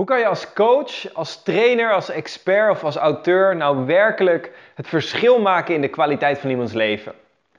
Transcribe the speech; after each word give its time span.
Hoe 0.00 0.08
kan 0.08 0.18
je 0.18 0.26
als 0.26 0.52
coach, 0.52 1.14
als 1.14 1.42
trainer, 1.42 1.92
als 1.92 2.10
expert 2.10 2.70
of 2.70 2.84
als 2.84 2.96
auteur 2.96 3.56
nou 3.56 3.86
werkelijk 3.86 4.52
het 4.74 4.88
verschil 4.88 5.40
maken 5.40 5.74
in 5.74 5.80
de 5.80 5.88
kwaliteit 5.88 6.38
van 6.38 6.50
iemands 6.50 6.72
leven? 6.72 7.12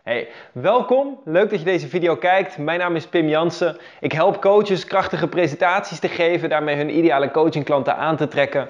Hey, 0.04 0.28
welkom. 0.52 1.20
Leuk 1.26 1.50
dat 1.50 1.60
je 1.60 1.66
deze 1.66 1.88
video 1.88 2.16
kijkt. 2.16 2.58
Mijn 2.58 2.80
naam 2.80 2.96
is 2.96 3.08
Pim 3.08 3.28
Jansen. 3.28 3.78
Ik 4.00 4.12
help 4.12 4.42
coaches 4.42 4.86
krachtige 4.86 5.28
presentaties 5.28 6.00
te 6.00 6.08
geven, 6.08 6.50
daarmee 6.50 6.76
hun 6.76 6.98
ideale 6.98 7.32
coachingklanten 7.32 7.96
aan 7.96 8.18
te 8.18 8.28
trekken 8.28 8.68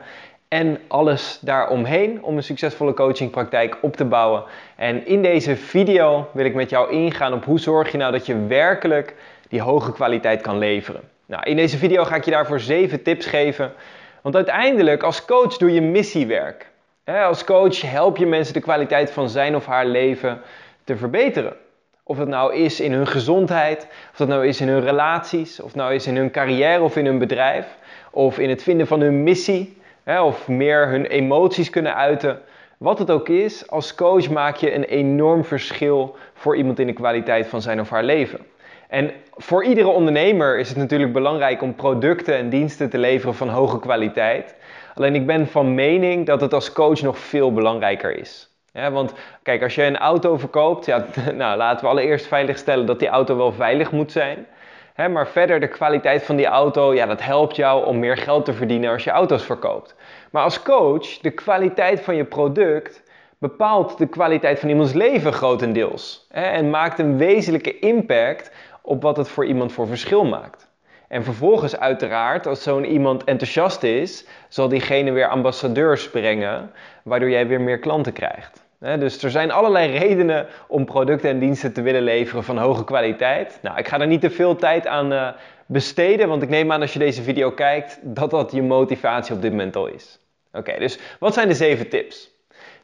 en 0.48 0.80
alles 0.88 1.40
daaromheen 1.42 2.24
om 2.24 2.38
een 2.38 2.44
succesvolle 2.44 2.94
coachingpraktijk 2.94 3.78
op 3.82 3.96
te 3.96 4.06
bouwen. 4.06 4.44
En 4.76 5.06
in 5.06 5.22
deze 5.22 5.56
video 5.56 6.28
wil 6.34 6.46
ik 6.46 6.54
met 6.54 6.70
jou 6.70 6.92
ingaan 6.92 7.34
op 7.34 7.46
hoe 7.46 7.60
zorg 7.60 7.92
je 7.92 7.98
nou 7.98 8.12
dat 8.12 8.26
je 8.26 8.46
werkelijk 8.46 9.16
die 9.50 9.62
hoge 9.62 9.92
kwaliteit 9.92 10.42
kan 10.42 10.58
leveren. 10.58 11.11
Nou, 11.32 11.44
in 11.44 11.56
deze 11.56 11.78
video 11.78 12.04
ga 12.04 12.16
ik 12.16 12.26
je 12.26 12.32
daarvoor 12.32 12.60
7 12.60 13.04
tips 13.04 13.26
geven. 13.26 13.74
Want 14.22 14.36
uiteindelijk, 14.36 15.04
als 15.04 15.26
coach 15.26 15.58
doe 15.58 15.74
je 15.74 15.82
missiewerk. 15.82 16.72
Als 17.06 17.44
coach 17.44 17.82
help 17.82 18.18
je 18.18 18.26
mensen 18.26 18.54
de 18.54 18.60
kwaliteit 18.60 19.12
van 19.12 19.30
zijn 19.30 19.56
of 19.56 19.66
haar 19.66 19.86
leven 19.86 20.42
te 20.84 20.98
verbeteren. 20.98 21.54
Of 22.04 22.18
dat 22.18 22.28
nou 22.28 22.56
is 22.56 22.80
in 22.80 22.92
hun 22.92 23.08
gezondheid, 23.08 23.88
of 24.12 24.18
dat 24.18 24.28
nou 24.28 24.48
is 24.48 24.62
in 24.62 24.68
hun 24.68 24.82
relaties, 24.82 25.60
of 25.60 25.76
nou 25.76 25.94
is 25.94 26.08
in 26.08 26.16
hun 26.16 26.32
carrière 26.32 26.82
of 26.82 26.96
in 26.96 27.06
hun 27.06 27.20
bedrijf, 27.20 27.66
of 28.12 28.40
in 28.40 28.50
het 28.50 28.64
vinden 28.64 28.88
van 28.88 29.02
hun 29.02 29.24
missie, 29.24 29.78
of 30.06 30.48
meer 30.48 30.88
hun 30.88 31.06
emoties 31.06 31.70
kunnen 31.70 31.96
uiten. 31.96 32.40
Wat 32.78 33.00
het 33.00 33.12
ook 33.12 33.30
is, 33.30 33.70
als 33.70 33.96
coach 33.96 34.30
maak 34.30 34.56
je 34.56 34.74
een 34.74 34.84
enorm 34.84 35.44
verschil 35.44 36.16
voor 36.34 36.58
iemand 36.58 36.80
in 36.80 36.88
de 36.88 36.94
kwaliteit 36.94 37.48
van 37.48 37.62
zijn 37.62 37.80
of 37.80 37.90
haar 37.90 38.04
leven. 38.04 38.40
En 38.92 39.12
voor 39.36 39.64
iedere 39.64 39.88
ondernemer 39.88 40.60
is 40.60 40.70
het 40.70 40.78
natuurlijk 40.78 41.14
belangrijk 41.14 41.62
om 41.62 41.76
producten 41.76 42.36
en 42.36 42.50
diensten 42.50 42.90
te 42.90 42.98
leveren 42.98 43.36
van 43.36 43.50
hoge 43.50 43.80
kwaliteit. 43.80 44.56
Alleen 44.96 45.16
ik 45.16 45.26
ben 45.26 45.48
van 45.48 45.74
mening 45.76 46.26
dat 46.26 46.42
het 46.42 46.54
als 46.54 46.72
coach 46.72 47.02
nog 47.02 47.18
veel 47.18 47.54
belangrijker 47.54 48.18
is. 48.18 48.50
want 48.92 49.14
kijk, 49.44 49.64
als 49.64 49.76
je 49.76 49.84
een 49.84 49.98
auto 49.98 50.38
verkoopt, 50.38 50.86
ja, 50.86 51.06
nou, 51.36 51.58
laten 51.58 51.84
we 51.84 51.92
allereerst 51.92 52.28
veiligstellen 52.28 52.86
dat 52.86 53.00
die 53.00 53.08
auto 53.08 53.38
wel 53.38 53.52
veilig 53.52 53.92
moet 53.92 54.12
zijn. 54.12 54.48
maar 55.12 55.28
verder 55.28 55.60
de 55.60 55.68
kwaliteit 55.68 56.24
van 56.24 56.36
die 56.36 56.46
auto, 56.46 56.94
ja, 56.94 57.06
dat 57.06 57.22
helpt 57.22 57.56
jou 57.56 57.86
om 57.86 58.00
meer 58.00 58.18
geld 58.18 58.46
te 58.46 58.54
verdienen 58.54 58.92
als 58.92 59.04
je 59.04 59.10
auto's 59.10 59.44
verkoopt. 59.44 59.96
Maar 60.32 60.44
als 60.44 60.62
coach, 60.62 61.18
de 61.18 61.32
kwaliteit 61.32 62.02
van 62.02 62.16
je 62.16 62.26
product 62.26 63.04
bepaalt 63.42 63.98
de 63.98 64.08
kwaliteit 64.08 64.60
van 64.60 64.70
iemands 64.70 64.94
leven 64.94 65.34
grotendeels. 65.34 66.28
en 66.30 66.70
maakt 66.70 67.00
een 67.00 67.18
wezenlijke 67.18 67.80
impact 67.80 68.52
op 68.82 69.02
wat 69.02 69.18
het 69.18 69.30
voor 69.30 69.46
iemand 69.46 69.72
voor 69.72 69.88
verschil 69.88 70.26
maakt. 70.26 70.70
En 71.12 71.24
vervolgens 71.24 71.78
uiteraard, 71.78 72.48
als 72.48 72.64
zo'n 72.64 72.86
iemand 72.86 73.24
enthousiast 73.24 73.84
is, 73.84 74.26
zal 74.48 74.68
diegene 74.68 75.12
weer 75.12 75.28
ambassadeurs 75.28 76.10
brengen, 76.10 76.72
waardoor 77.04 77.30
jij 77.30 77.48
weer 77.48 77.62
meer 77.62 77.80
klanten 77.80 78.14
krijgt. 78.14 78.64
Dus 78.80 79.24
er 79.24 79.30
zijn 79.30 79.52
allerlei 79.52 79.92
redenen 80.00 80.48
om 80.68 80.86
producten 80.86 81.30
en 81.30 81.40
diensten 81.40 81.74
te 81.74 81.82
willen 81.82 82.02
leveren 82.02 82.44
van 82.44 82.58
hoge 82.58 82.84
kwaliteit. 82.84 83.60
Nou, 83.62 83.78
ik 83.78 83.88
ga 83.88 84.00
er 84.00 84.08
niet 84.08 84.22
te 84.22 84.30
veel 84.30 84.56
tijd 84.56 84.88
aan 84.88 85.14
eh, 85.14 85.28
besteden, 85.66 86.28
want 86.28 86.42
ik 86.42 86.50
neem 86.50 86.72
aan 86.72 86.82
als 86.82 86.94
je 86.94 87.00
deze 87.00 87.24
video 87.24 87.52
kijkt 87.52 88.00
dat 88.02 88.30
dat 88.30 88.52
je 88.52 88.62
motivatie 88.62 89.36
op 89.36 89.42
dit 89.42 89.52
moment 89.52 89.76
al 89.76 89.88
is. 89.88 90.20
Oké, 90.54 90.80
dus 90.80 91.00
wat 91.20 91.34
zijn 91.34 91.48
de 91.48 91.54
zeven 91.54 91.90
tips? 91.90 92.30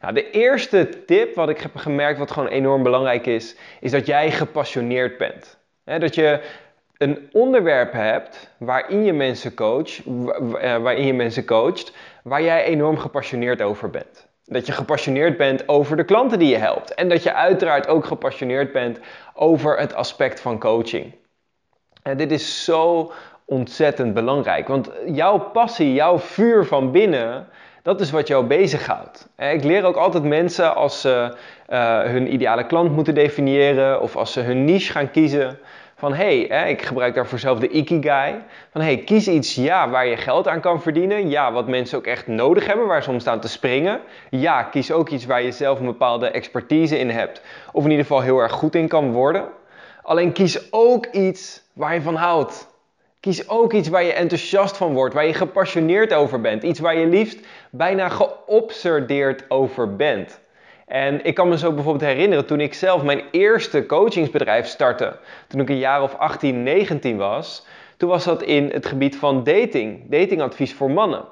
Nou, 0.00 0.14
de 0.14 0.30
eerste 0.30 1.04
tip 1.06 1.34
wat 1.34 1.48
ik 1.48 1.60
heb 1.60 1.76
gemerkt 1.76 2.18
wat 2.18 2.30
gewoon 2.30 2.48
enorm 2.48 2.82
belangrijk 2.82 3.26
is, 3.26 3.56
is 3.80 3.90
dat 3.90 4.06
jij 4.06 4.30
gepassioneerd 4.30 5.18
bent 5.18 5.57
dat 5.96 6.14
je 6.14 6.40
een 6.98 7.28
onderwerp 7.32 7.92
hebt 7.92 8.50
waarin 8.58 9.04
je 9.04 9.12
mensen 9.12 9.54
coach, 9.54 10.06
eh, 10.06 10.76
waarin 10.76 11.06
je 11.06 11.14
mensen 11.14 11.44
coacht, 11.44 11.92
waar 12.22 12.42
jij 12.42 12.64
enorm 12.64 12.98
gepassioneerd 12.98 13.62
over 13.62 13.90
bent. 13.90 14.26
Dat 14.44 14.66
je 14.66 14.72
gepassioneerd 14.72 15.36
bent 15.36 15.68
over 15.68 15.96
de 15.96 16.04
klanten 16.04 16.38
die 16.38 16.48
je 16.48 16.56
helpt. 16.56 16.94
En 16.94 17.08
dat 17.08 17.22
je 17.22 17.34
uiteraard 17.34 17.88
ook 17.88 18.04
gepassioneerd 18.04 18.72
bent 18.72 19.00
over 19.34 19.78
het 19.78 19.94
aspect 19.94 20.40
van 20.40 20.58
coaching. 20.58 21.14
En 22.02 22.16
dit 22.16 22.30
is 22.30 22.64
zo 22.64 23.12
ontzettend 23.44 24.14
belangrijk. 24.14 24.68
Want 24.68 24.90
jouw 25.06 25.38
passie, 25.38 25.92
jouw 25.92 26.18
vuur 26.18 26.64
van 26.64 26.90
binnen, 26.90 27.48
dat 27.82 28.00
is 28.00 28.10
wat 28.10 28.28
jou 28.28 28.46
bezighoudt. 28.46 29.28
Ik 29.36 29.64
leer 29.64 29.84
ook 29.84 29.96
altijd 29.96 30.24
mensen 30.24 30.74
als 30.74 31.00
ze 31.00 31.34
uh, 31.68 32.02
hun 32.02 32.32
ideale 32.32 32.66
klant 32.66 32.92
moeten 32.92 33.14
definiëren 33.14 34.00
of 34.00 34.16
als 34.16 34.32
ze 34.32 34.40
hun 34.40 34.64
niche 34.64 34.92
gaan 34.92 35.10
kiezen 35.10 35.58
van 35.98 36.14
hé, 36.14 36.46
hey, 36.48 36.70
ik 36.70 36.82
gebruik 36.82 37.14
daarvoor 37.14 37.38
zelf 37.38 37.58
de 37.58 37.68
Ikigai. 37.68 38.34
Van 38.70 38.80
hé, 38.80 38.94
hey, 38.94 39.04
kies 39.04 39.28
iets 39.28 39.54
ja, 39.54 39.90
waar 39.90 40.06
je 40.06 40.16
geld 40.16 40.48
aan 40.48 40.60
kan 40.60 40.82
verdienen. 40.82 41.30
Ja, 41.30 41.52
wat 41.52 41.68
mensen 41.68 41.98
ook 41.98 42.06
echt 42.06 42.26
nodig 42.26 42.66
hebben, 42.66 42.86
waar 42.86 43.02
ze 43.02 43.10
om 43.10 43.20
staan 43.20 43.40
te 43.40 43.48
springen. 43.48 44.00
Ja, 44.30 44.62
kies 44.62 44.92
ook 44.92 45.08
iets 45.08 45.26
waar 45.26 45.42
je 45.42 45.52
zelf 45.52 45.78
een 45.78 45.86
bepaalde 45.86 46.28
expertise 46.30 46.98
in 46.98 47.10
hebt. 47.10 47.42
Of 47.72 47.84
in 47.84 47.90
ieder 47.90 48.04
geval 48.06 48.20
heel 48.20 48.38
erg 48.38 48.52
goed 48.52 48.74
in 48.74 48.88
kan 48.88 49.12
worden. 49.12 49.48
Alleen 50.02 50.32
kies 50.32 50.72
ook 50.72 51.06
iets 51.06 51.62
waar 51.72 51.94
je 51.94 52.02
van 52.02 52.14
houdt. 52.14 52.68
Kies 53.20 53.48
ook 53.48 53.72
iets 53.72 53.88
waar 53.88 54.04
je 54.04 54.12
enthousiast 54.12 54.76
van 54.76 54.92
wordt, 54.92 55.14
waar 55.14 55.26
je 55.26 55.34
gepassioneerd 55.34 56.12
over 56.12 56.40
bent. 56.40 56.62
Iets 56.62 56.80
waar 56.80 56.96
je 56.96 57.06
liefst 57.06 57.38
bijna 57.70 58.08
geobsedeerd 58.08 59.44
over 59.48 59.96
bent. 59.96 60.40
En 60.88 61.24
ik 61.24 61.34
kan 61.34 61.48
me 61.48 61.58
zo 61.58 61.72
bijvoorbeeld 61.72 62.10
herinneren 62.10 62.46
toen 62.46 62.60
ik 62.60 62.74
zelf 62.74 63.02
mijn 63.02 63.22
eerste 63.30 63.86
coachingsbedrijf 63.86 64.66
startte, 64.66 65.16
toen 65.48 65.60
ik 65.60 65.68
een 65.68 65.78
jaar 65.78 66.02
of 66.02 66.14
18, 66.14 66.62
19 66.62 67.16
was, 67.16 67.66
toen 67.96 68.08
was 68.08 68.24
dat 68.24 68.42
in 68.42 68.70
het 68.72 68.86
gebied 68.86 69.16
van 69.16 69.44
dating, 69.44 70.10
datingadvies 70.10 70.74
voor 70.74 70.90
mannen 70.90 71.24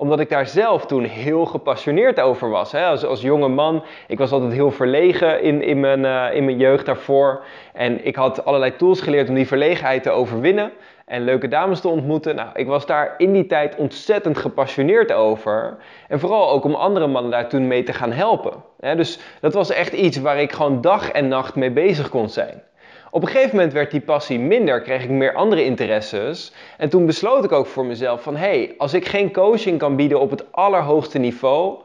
omdat 0.00 0.20
ik 0.20 0.28
daar 0.28 0.46
zelf 0.46 0.86
toen 0.86 1.04
heel 1.04 1.44
gepassioneerd 1.44 2.20
over 2.20 2.50
was. 2.50 2.72
Hè? 2.72 2.86
Als, 2.86 3.04
als 3.04 3.20
jonge 3.20 3.48
man, 3.48 3.84
ik 4.06 4.18
was 4.18 4.30
altijd 4.30 4.52
heel 4.52 4.70
verlegen 4.70 5.42
in, 5.42 5.62
in, 5.62 5.80
mijn, 5.80 6.00
uh, 6.00 6.36
in 6.36 6.44
mijn 6.44 6.56
jeugd 6.56 6.86
daarvoor. 6.86 7.44
En 7.72 8.04
ik 8.04 8.16
had 8.16 8.44
allerlei 8.44 8.76
tools 8.76 9.00
geleerd 9.00 9.28
om 9.28 9.34
die 9.34 9.46
verlegenheid 9.46 10.02
te 10.02 10.10
overwinnen 10.10 10.72
en 11.10 11.24
leuke 11.24 11.48
dames 11.48 11.80
te 11.80 11.88
ontmoeten. 11.88 12.34
Nou, 12.34 12.48
ik 12.54 12.66
was 12.66 12.86
daar 12.86 13.14
in 13.16 13.32
die 13.32 13.46
tijd 13.46 13.76
ontzettend 13.76 14.38
gepassioneerd 14.38 15.12
over. 15.12 15.76
En 16.08 16.20
vooral 16.20 16.50
ook 16.50 16.64
om 16.64 16.74
andere 16.74 17.06
mannen 17.06 17.30
daar 17.30 17.48
toen 17.48 17.66
mee 17.66 17.82
te 17.82 17.92
gaan 17.92 18.12
helpen. 18.12 18.52
Dus 18.78 19.18
dat 19.40 19.54
was 19.54 19.70
echt 19.70 19.92
iets 19.92 20.16
waar 20.16 20.40
ik 20.40 20.52
gewoon 20.52 20.80
dag 20.80 21.10
en 21.10 21.28
nacht 21.28 21.54
mee 21.54 21.70
bezig 21.70 22.08
kon 22.08 22.28
zijn. 22.28 22.62
Op 23.10 23.22
een 23.22 23.28
gegeven 23.28 23.56
moment 23.56 23.72
werd 23.72 23.90
die 23.90 24.00
passie 24.00 24.38
minder, 24.38 24.82
kreeg 24.82 25.02
ik 25.02 25.10
meer 25.10 25.34
andere 25.34 25.64
interesses. 25.64 26.52
En 26.76 26.88
toen 26.88 27.06
besloot 27.06 27.44
ik 27.44 27.52
ook 27.52 27.66
voor 27.66 27.84
mezelf 27.84 28.22
van, 28.22 28.36
hé, 28.36 28.46
hey, 28.46 28.74
als 28.78 28.94
ik 28.94 29.06
geen 29.06 29.32
coaching 29.32 29.78
kan 29.78 29.96
bieden 29.96 30.20
op 30.20 30.30
het 30.30 30.52
allerhoogste 30.52 31.18
niveau, 31.18 31.78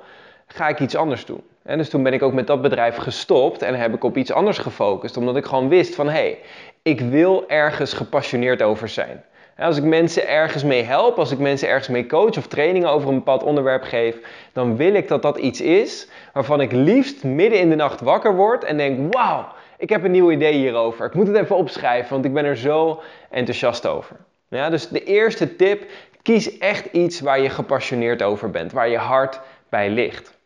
ga 0.47 0.67
ik 0.67 0.79
iets 0.79 0.95
anders 0.95 1.25
doen. 1.25 1.41
En 1.63 1.77
dus 1.77 1.89
toen 1.89 2.03
ben 2.03 2.13
ik 2.13 2.23
ook 2.23 2.33
met 2.33 2.47
dat 2.47 2.61
bedrijf 2.61 2.95
gestopt 2.95 3.61
en 3.61 3.75
heb 3.75 3.93
ik 3.93 4.03
op 4.03 4.17
iets 4.17 4.31
anders 4.31 4.57
gefocust. 4.57 5.17
Omdat 5.17 5.35
ik 5.35 5.45
gewoon 5.45 5.69
wist 5.69 5.95
van, 5.95 6.05
hé, 6.05 6.11
hey, 6.11 6.39
ik 6.85 6.99
wil 7.01 7.49
ergens 7.49 7.93
gepassioneerd 7.93 8.61
over 8.61 8.89
zijn. 8.89 9.23
Als 9.57 9.77
ik 9.77 9.83
mensen 9.83 10.27
ergens 10.27 10.63
mee 10.63 10.83
help, 10.83 11.17
als 11.17 11.31
ik 11.31 11.39
mensen 11.39 11.67
ergens 11.67 11.87
mee 11.87 12.05
coach 12.05 12.37
of 12.37 12.47
trainingen 12.47 12.89
over 12.89 13.09
een 13.09 13.15
bepaald 13.15 13.43
onderwerp 13.43 13.83
geef, 13.83 14.17
dan 14.53 14.77
wil 14.77 14.93
ik 14.93 15.07
dat 15.07 15.21
dat 15.21 15.37
iets 15.37 15.61
is 15.61 16.07
waarvan 16.33 16.61
ik 16.61 16.71
liefst 16.71 17.23
midden 17.23 17.59
in 17.59 17.69
de 17.69 17.75
nacht 17.75 18.01
wakker 18.01 18.35
word 18.35 18.63
en 18.63 18.77
denk: 18.77 19.13
wauw, 19.13 19.47
ik 19.77 19.89
heb 19.89 20.03
een 20.03 20.11
nieuw 20.11 20.31
idee 20.31 20.53
hierover. 20.53 21.05
Ik 21.05 21.13
moet 21.13 21.27
het 21.27 21.35
even 21.35 21.55
opschrijven, 21.55 22.13
want 22.13 22.25
ik 22.25 22.33
ben 22.33 22.45
er 22.45 22.57
zo 22.57 23.01
enthousiast 23.29 23.85
over. 23.85 24.15
Ja, 24.49 24.69
dus 24.69 24.87
de 24.87 25.03
eerste 25.03 25.55
tip, 25.55 25.83
kies 26.21 26.57
echt 26.57 26.85
iets 26.91 27.19
waar 27.19 27.39
je 27.39 27.49
gepassioneerd 27.49 28.21
over 28.21 28.51
bent, 28.51 28.71
waar 28.71 28.89
je 28.89 28.97
hart 28.97 29.39
bij 29.69 29.89
ligt. 29.89 30.37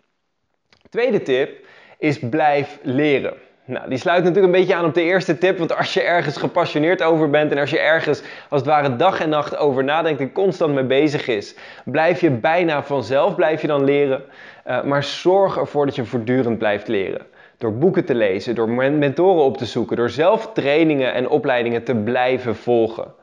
Tweede 0.89 1.21
tip 1.21 1.65
is 1.97 2.19
blijf 2.19 2.79
leren. 2.81 3.33
Nou, 3.69 3.89
die 3.89 3.97
sluit 3.97 4.23
natuurlijk 4.23 4.53
een 4.53 4.59
beetje 4.59 4.75
aan 4.75 4.85
op 4.85 4.93
de 4.93 5.01
eerste 5.01 5.37
tip, 5.37 5.57
want 5.57 5.77
als 5.77 5.93
je 5.93 6.01
ergens 6.01 6.37
gepassioneerd 6.37 7.03
over 7.03 7.29
bent 7.29 7.51
en 7.51 7.57
als 7.57 7.69
je 7.69 7.79
ergens 7.79 8.21
als 8.49 8.61
het 8.61 8.69
ware 8.69 8.95
dag 8.95 9.19
en 9.19 9.29
nacht 9.29 9.57
over 9.57 9.83
nadenkt 9.83 10.21
en 10.21 10.31
constant 10.31 10.73
mee 10.73 10.83
bezig 10.83 11.27
is, 11.27 11.55
blijf 11.85 12.21
je 12.21 12.29
bijna 12.31 12.83
vanzelf 12.83 13.35
blijf 13.35 13.61
je 13.61 13.67
dan 13.67 13.83
leren. 13.83 14.23
Uh, 14.67 14.83
maar 14.83 15.03
zorg 15.03 15.57
ervoor 15.57 15.85
dat 15.85 15.95
je 15.95 16.05
voortdurend 16.05 16.57
blijft 16.57 16.87
leren. 16.87 17.25
Door 17.57 17.73
boeken 17.73 18.05
te 18.05 18.15
lezen, 18.15 18.55
door 18.55 18.69
mentoren 18.69 19.43
op 19.43 19.57
te 19.57 19.65
zoeken, 19.65 19.97
door 19.97 20.09
zelf 20.09 20.51
trainingen 20.53 21.13
en 21.13 21.29
opleidingen 21.29 21.83
te 21.83 21.95
blijven 21.95 22.55
volgen. 22.55 23.13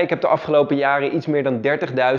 Ik 0.00 0.10
heb 0.10 0.20
de 0.20 0.26
afgelopen 0.26 0.76
jaren 0.76 1.14
iets 1.14 1.26
meer 1.26 1.42
dan 1.42 1.60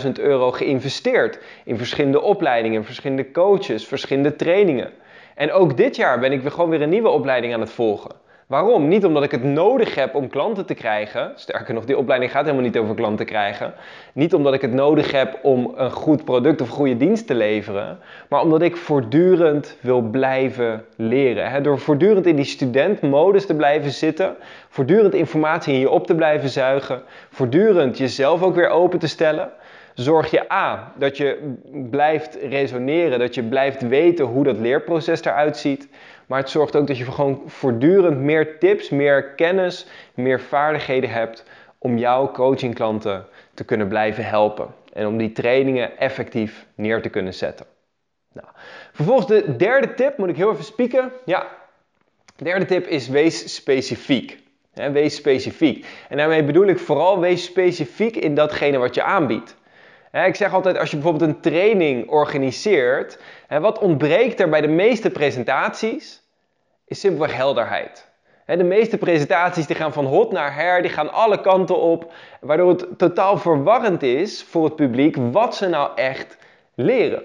30.000 0.05 0.11
euro 0.19 0.51
geïnvesteerd 0.51 1.39
in 1.63 1.77
verschillende 1.77 2.21
opleidingen, 2.21 2.85
verschillende 2.85 3.31
coaches, 3.31 3.87
verschillende 3.87 4.35
trainingen. 4.35 4.91
En 5.37 5.51
ook 5.51 5.77
dit 5.77 5.95
jaar 5.95 6.19
ben 6.19 6.31
ik 6.31 6.41
weer 6.41 6.51
gewoon 6.51 6.69
weer 6.69 6.81
een 6.81 6.89
nieuwe 6.89 7.09
opleiding 7.09 7.53
aan 7.53 7.59
het 7.59 7.71
volgen. 7.71 8.11
Waarom? 8.47 8.87
Niet 8.87 9.05
omdat 9.05 9.23
ik 9.23 9.31
het 9.31 9.43
nodig 9.43 9.95
heb 9.95 10.15
om 10.15 10.29
klanten 10.29 10.65
te 10.65 10.73
krijgen. 10.73 11.31
Sterker 11.35 11.73
nog, 11.73 11.85
die 11.85 11.97
opleiding 11.97 12.31
gaat 12.31 12.43
helemaal 12.43 12.65
niet 12.65 12.77
over 12.77 12.95
klanten 12.95 13.25
krijgen. 13.25 13.73
Niet 14.13 14.33
omdat 14.33 14.53
ik 14.53 14.61
het 14.61 14.73
nodig 14.73 15.11
heb 15.11 15.39
om 15.41 15.73
een 15.75 15.91
goed 15.91 16.25
product 16.25 16.61
of 16.61 16.69
goede 16.69 16.97
dienst 16.97 17.27
te 17.27 17.33
leveren. 17.35 17.99
Maar 18.29 18.41
omdat 18.41 18.61
ik 18.61 18.75
voortdurend 18.77 19.77
wil 19.81 20.01
blijven 20.01 20.85
leren. 20.95 21.63
Door 21.63 21.79
voortdurend 21.79 22.25
in 22.25 22.35
die 22.35 22.45
studentmodus 22.45 23.45
te 23.45 23.55
blijven 23.55 23.91
zitten. 23.91 24.35
Voortdurend 24.69 25.13
informatie 25.13 25.73
in 25.73 25.79
je 25.79 25.89
op 25.89 26.07
te 26.07 26.15
blijven 26.15 26.49
zuigen. 26.49 27.01
Voortdurend 27.29 27.97
jezelf 27.97 28.43
ook 28.43 28.55
weer 28.55 28.69
open 28.69 28.99
te 28.99 29.07
stellen 29.07 29.51
zorg 29.97 30.31
je 30.31 30.51
A, 30.51 30.93
dat 30.95 31.17
je 31.17 31.55
blijft 31.89 32.37
resoneren, 32.41 33.19
dat 33.19 33.35
je 33.35 33.43
blijft 33.43 33.87
weten 33.87 34.25
hoe 34.25 34.43
dat 34.43 34.57
leerproces 34.57 35.23
eruit 35.23 35.57
ziet. 35.57 35.87
Maar 36.25 36.39
het 36.39 36.49
zorgt 36.49 36.75
ook 36.75 36.87
dat 36.87 36.97
je 36.97 37.11
gewoon 37.11 37.41
voortdurend 37.45 38.19
meer 38.19 38.59
tips, 38.59 38.89
meer 38.89 39.23
kennis, 39.23 39.85
meer 40.13 40.41
vaardigheden 40.41 41.09
hebt 41.09 41.43
om 41.77 41.97
jouw 41.97 42.31
coachingklanten 42.31 43.25
te 43.53 43.63
kunnen 43.63 43.87
blijven 43.87 44.25
helpen. 44.25 44.67
En 44.93 45.07
om 45.07 45.17
die 45.17 45.31
trainingen 45.31 45.97
effectief 45.97 46.65
neer 46.75 47.01
te 47.01 47.09
kunnen 47.09 47.33
zetten. 47.33 47.65
Nou, 48.33 48.47
vervolgens 48.91 49.27
de 49.27 49.55
derde 49.55 49.93
tip, 49.93 50.17
moet 50.17 50.29
ik 50.29 50.35
heel 50.35 50.51
even 50.51 50.63
spieken. 50.63 51.11
Ja, 51.25 51.47
de 52.35 52.43
derde 52.43 52.65
tip 52.65 52.87
is 52.87 53.07
wees 53.07 53.55
specifiek. 53.55 54.37
wees 54.73 55.15
specifiek. 55.15 55.85
En 56.09 56.17
daarmee 56.17 56.43
bedoel 56.43 56.67
ik 56.67 56.79
vooral 56.79 57.19
wees 57.19 57.43
specifiek 57.43 58.15
in 58.15 58.35
datgene 58.35 58.77
wat 58.77 58.95
je 58.95 59.03
aanbiedt. 59.03 59.55
Ik 60.11 60.35
zeg 60.35 60.53
altijd, 60.53 60.77
als 60.77 60.91
je 60.91 60.97
bijvoorbeeld 60.97 61.29
een 61.29 61.39
training 61.39 62.09
organiseert, 62.09 63.19
wat 63.49 63.79
ontbreekt 63.79 64.39
er 64.39 64.49
bij 64.49 64.61
de 64.61 64.67
meeste 64.67 65.09
presentaties? 65.09 66.21
Is 66.85 66.99
simpelweg 66.99 67.35
helderheid. 67.35 68.07
De 68.45 68.63
meeste 68.63 68.97
presentaties 68.97 69.67
die 69.67 69.75
gaan 69.75 69.93
van 69.93 70.05
hot 70.05 70.31
naar 70.31 70.55
her, 70.55 70.81
die 70.81 70.91
gaan 70.91 71.13
alle 71.13 71.41
kanten 71.41 71.79
op, 71.81 72.13
waardoor 72.41 72.69
het 72.69 72.97
totaal 72.97 73.37
verwarrend 73.37 74.03
is 74.03 74.43
voor 74.43 74.63
het 74.63 74.75
publiek 74.75 75.15
wat 75.31 75.55
ze 75.55 75.67
nou 75.67 75.91
echt 75.95 76.37
leren. 76.75 77.23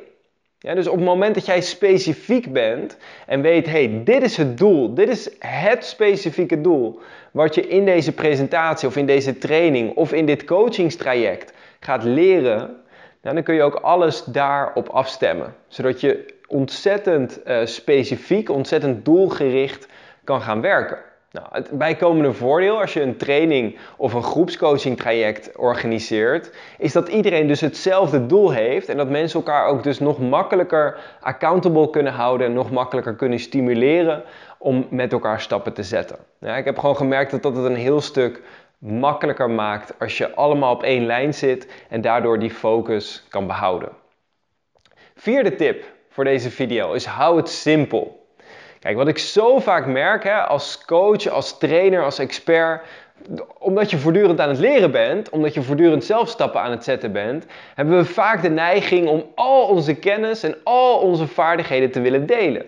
Ja, 0.63 0.75
dus 0.75 0.87
op 0.87 0.97
het 0.97 1.05
moment 1.05 1.35
dat 1.35 1.47
jij 1.47 1.61
specifiek 1.61 2.53
bent 2.53 2.97
en 3.27 3.41
weet, 3.41 3.67
hey, 3.67 4.01
dit 4.05 4.23
is 4.23 4.37
het 4.37 4.59
doel, 4.59 4.95
dit 4.95 5.09
is 5.09 5.31
het 5.39 5.85
specifieke 5.85 6.61
doel 6.61 7.01
wat 7.31 7.55
je 7.55 7.69
in 7.69 7.85
deze 7.85 8.13
presentatie 8.13 8.89
of 8.89 8.97
in 8.97 9.07
deze 9.07 9.39
training 9.39 9.95
of 9.95 10.13
in 10.13 10.27
dit 10.27 10.45
coachingstraject 10.45 11.53
gaat 11.81 12.05
leren, 12.05 12.77
dan 13.21 13.43
kun 13.43 13.55
je 13.55 13.63
ook 13.63 13.75
alles 13.75 14.25
daarop 14.25 14.89
afstemmen. 14.89 15.55
Zodat 15.69 16.01
je 16.01 16.27
ontzettend 16.47 17.41
uh, 17.47 17.61
specifiek, 17.65 18.51
ontzettend 18.51 19.05
doelgericht 19.05 19.89
kan 20.25 20.41
gaan 20.41 20.61
werken. 20.61 20.99
Nou, 21.33 21.47
het 21.51 21.71
bijkomende 21.71 22.33
voordeel 22.33 22.81
als 22.81 22.93
je 22.93 23.03
een 23.03 23.17
training 23.17 23.79
of 23.97 24.13
een 24.13 24.23
groepscoaching 24.23 24.97
traject 24.97 25.57
organiseert, 25.57 26.53
is 26.79 26.93
dat 26.93 27.09
iedereen 27.09 27.47
dus 27.47 27.61
hetzelfde 27.61 28.27
doel 28.27 28.51
heeft 28.51 28.89
en 28.89 28.97
dat 28.97 29.09
mensen 29.09 29.39
elkaar 29.39 29.67
ook 29.67 29.83
dus 29.83 29.99
nog 29.99 30.19
makkelijker 30.19 30.99
accountable 31.21 31.91
kunnen 31.91 32.13
houden 32.13 32.47
en 32.47 32.53
nog 32.53 32.71
makkelijker 32.71 33.15
kunnen 33.15 33.39
stimuleren 33.39 34.23
om 34.59 34.87
met 34.91 35.13
elkaar 35.13 35.41
stappen 35.41 35.73
te 35.73 35.83
zetten. 35.83 36.17
Ja, 36.41 36.57
ik 36.57 36.65
heb 36.65 36.79
gewoon 36.79 36.97
gemerkt 36.97 37.31
dat 37.31 37.43
dat 37.43 37.57
het 37.57 37.65
een 37.65 37.77
heel 37.77 38.01
stuk 38.01 38.43
makkelijker 38.79 39.51
maakt 39.51 39.95
als 39.99 40.19
je 40.19 40.35
allemaal 40.35 40.75
op 40.75 40.83
één 40.83 41.07
lijn 41.07 41.35
zit 41.35 41.85
en 41.89 42.01
daardoor 42.01 42.39
die 42.39 42.51
focus 42.51 43.27
kan 43.29 43.47
behouden. 43.47 43.89
Vierde 45.15 45.55
tip 45.55 45.85
voor 46.09 46.25
deze 46.25 46.51
video 46.51 46.93
is 46.93 47.05
hou 47.05 47.37
het 47.37 47.49
simpel. 47.49 48.22
Kijk, 48.83 48.97
wat 48.97 49.09
ik 49.09 49.19
zo 49.19 49.59
vaak 49.59 49.87
merk 49.87 50.25
hè, 50.25 50.41
als 50.41 50.85
coach, 50.85 51.29
als 51.29 51.59
trainer, 51.59 52.05
als 52.05 52.19
expert, 52.19 52.83
omdat 53.59 53.91
je 53.91 53.99
voortdurend 53.99 54.41
aan 54.41 54.49
het 54.49 54.59
leren 54.59 54.91
bent, 54.91 55.31
omdat 55.31 55.55
je 55.55 55.63
voortdurend 55.63 56.05
zelf 56.05 56.29
stappen 56.29 56.61
aan 56.61 56.71
het 56.71 56.85
zetten 56.85 57.13
bent, 57.13 57.47
hebben 57.75 57.97
we 57.97 58.05
vaak 58.05 58.43
de 58.43 58.51
neiging 58.51 59.09
om 59.09 59.25
al 59.35 59.67
onze 59.67 59.95
kennis 59.95 60.43
en 60.43 60.57
al 60.65 60.99
onze 60.99 61.27
vaardigheden 61.27 61.91
te 61.91 62.01
willen 62.01 62.27
delen. 62.27 62.67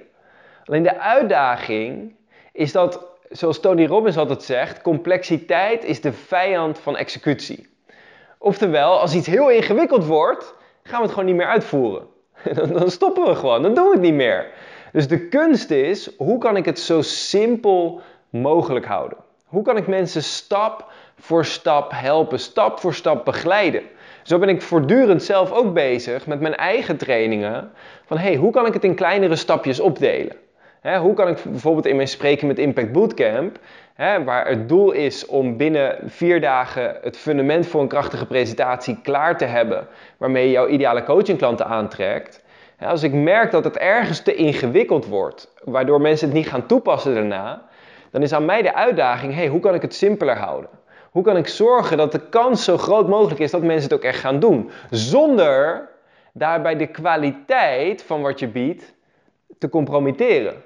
Alleen 0.64 0.82
de 0.82 0.98
uitdaging 0.98 2.14
is 2.52 2.72
dat, 2.72 3.06
zoals 3.30 3.60
Tony 3.60 3.86
Robbins 3.86 4.16
altijd 4.16 4.42
zegt, 4.42 4.82
complexiteit 4.82 5.84
is 5.84 6.00
de 6.00 6.12
vijand 6.12 6.78
van 6.78 6.96
executie. 6.96 7.68
Oftewel, 8.38 9.00
als 9.00 9.14
iets 9.14 9.26
heel 9.26 9.50
ingewikkeld 9.50 10.06
wordt, 10.06 10.54
gaan 10.82 10.98
we 10.98 11.02
het 11.02 11.12
gewoon 11.12 11.28
niet 11.28 11.36
meer 11.36 11.46
uitvoeren. 11.46 12.06
Dan 12.72 12.90
stoppen 12.90 13.24
we 13.24 13.34
gewoon, 13.34 13.62
dan 13.62 13.74
doen 13.74 13.84
we 13.84 13.92
het 13.92 14.00
niet 14.00 14.14
meer. 14.14 14.46
Dus 14.94 15.08
de 15.08 15.28
kunst 15.28 15.70
is, 15.70 16.10
hoe 16.16 16.38
kan 16.38 16.56
ik 16.56 16.64
het 16.64 16.78
zo 16.78 17.02
simpel 17.02 18.00
mogelijk 18.30 18.86
houden? 18.86 19.18
Hoe 19.44 19.62
kan 19.62 19.76
ik 19.76 19.86
mensen 19.86 20.22
stap 20.22 20.90
voor 21.18 21.44
stap 21.44 21.92
helpen, 21.94 22.38
stap 22.38 22.80
voor 22.80 22.94
stap 22.94 23.24
begeleiden? 23.24 23.82
Zo 24.22 24.38
ben 24.38 24.48
ik 24.48 24.62
voortdurend 24.62 25.22
zelf 25.22 25.52
ook 25.52 25.74
bezig 25.74 26.26
met 26.26 26.40
mijn 26.40 26.56
eigen 26.56 26.96
trainingen. 26.96 27.70
Van 28.04 28.18
hey, 28.18 28.36
hoe 28.36 28.52
kan 28.52 28.66
ik 28.66 28.72
het 28.72 28.84
in 28.84 28.94
kleinere 28.94 29.36
stapjes 29.36 29.80
opdelen? 29.80 30.36
hoe 31.00 31.14
kan 31.14 31.28
ik 31.28 31.38
bijvoorbeeld 31.44 31.86
in 31.86 31.96
mijn 31.96 32.08
Spreken 32.08 32.46
met 32.46 32.58
Impact 32.58 32.92
Bootcamp, 32.92 33.58
waar 33.96 34.48
het 34.48 34.68
doel 34.68 34.92
is 34.92 35.26
om 35.26 35.56
binnen 35.56 35.98
vier 36.04 36.40
dagen 36.40 36.96
het 37.02 37.16
fundament 37.16 37.66
voor 37.66 37.80
een 37.80 37.88
krachtige 37.88 38.26
presentatie 38.26 38.98
klaar 39.02 39.38
te 39.38 39.44
hebben, 39.44 39.86
waarmee 40.16 40.44
je 40.44 40.50
jouw 40.50 40.68
ideale 40.68 41.04
coachingklanten 41.04 41.66
aantrekt, 41.66 42.43
als 42.84 43.02
ik 43.02 43.12
merk 43.12 43.50
dat 43.50 43.64
het 43.64 43.76
ergens 43.76 44.20
te 44.22 44.34
ingewikkeld 44.34 45.06
wordt, 45.06 45.52
waardoor 45.64 46.00
mensen 46.00 46.26
het 46.26 46.36
niet 46.36 46.48
gaan 46.48 46.66
toepassen 46.66 47.14
daarna, 47.14 47.62
dan 48.10 48.22
is 48.22 48.32
aan 48.32 48.44
mij 48.44 48.62
de 48.62 48.74
uitdaging: 48.74 49.34
hey, 49.34 49.46
hoe 49.46 49.60
kan 49.60 49.74
ik 49.74 49.82
het 49.82 49.94
simpeler 49.94 50.36
houden? 50.36 50.70
Hoe 51.10 51.22
kan 51.22 51.36
ik 51.36 51.48
zorgen 51.48 51.96
dat 51.96 52.12
de 52.12 52.28
kans 52.28 52.64
zo 52.64 52.78
groot 52.78 53.08
mogelijk 53.08 53.40
is 53.40 53.50
dat 53.50 53.62
mensen 53.62 53.90
het 53.90 53.98
ook 53.98 54.04
echt 54.04 54.18
gaan 54.18 54.40
doen, 54.40 54.70
zonder 54.90 55.88
daarbij 56.32 56.76
de 56.76 56.86
kwaliteit 56.86 58.02
van 58.02 58.22
wat 58.22 58.38
je 58.38 58.48
biedt 58.48 58.94
te 59.58 59.68
compromitteren? 59.68 60.62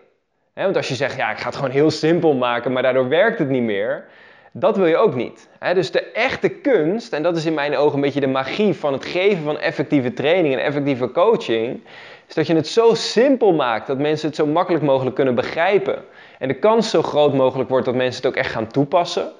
want 0.54 0.76
als 0.76 0.88
je 0.88 0.94
zegt, 0.94 1.16
ja, 1.16 1.30
ik 1.30 1.38
ga 1.38 1.46
het 1.46 1.56
gewoon 1.56 1.70
heel 1.70 1.90
simpel 1.90 2.34
maken, 2.34 2.72
maar 2.72 2.82
daardoor 2.82 3.08
werkt 3.08 3.38
het 3.38 3.48
niet 3.48 3.62
meer, 3.62 4.04
dat 4.52 4.76
wil 4.76 4.86
je 4.86 4.96
ook 4.96 5.14
niet. 5.14 5.48
dus 5.74 5.90
de 5.90 6.02
echte 6.02 6.48
kunst, 6.48 7.12
en 7.12 7.22
dat 7.22 7.36
is 7.36 7.44
in 7.44 7.54
mijn 7.54 7.76
ogen 7.76 7.94
een 7.94 8.00
beetje 8.00 8.20
de 8.20 8.26
magie 8.26 8.74
van 8.74 8.92
het 8.92 9.04
geven 9.04 9.44
van 9.44 9.58
effectieve 9.58 10.12
training 10.12 10.54
en 10.54 10.60
effectieve 10.60 11.10
coaching, 11.10 11.80
is 12.28 12.34
dat 12.34 12.46
je 12.46 12.54
het 12.54 12.68
zo 12.68 12.94
simpel 12.94 13.52
maakt 13.52 13.86
dat 13.86 13.98
mensen 13.98 14.26
het 14.26 14.36
zo 14.36 14.46
makkelijk 14.46 14.84
mogelijk 14.84 15.16
kunnen 15.16 15.34
begrijpen. 15.34 16.04
En 16.38 16.48
de 16.48 16.58
kans 16.58 16.90
zo 16.90 17.02
groot 17.02 17.34
mogelijk 17.34 17.68
wordt 17.68 17.84
dat 17.84 17.94
mensen 17.94 18.22
het 18.22 18.30
ook 18.30 18.38
echt 18.38 18.52
gaan 18.52 18.66
toepassen, 18.66 19.32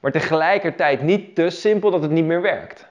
maar 0.00 0.12
tegelijkertijd 0.12 1.02
niet 1.02 1.34
te 1.34 1.50
simpel 1.50 1.90
dat 1.90 2.02
het 2.02 2.10
niet 2.10 2.24
meer 2.24 2.42
werkt. 2.42 2.86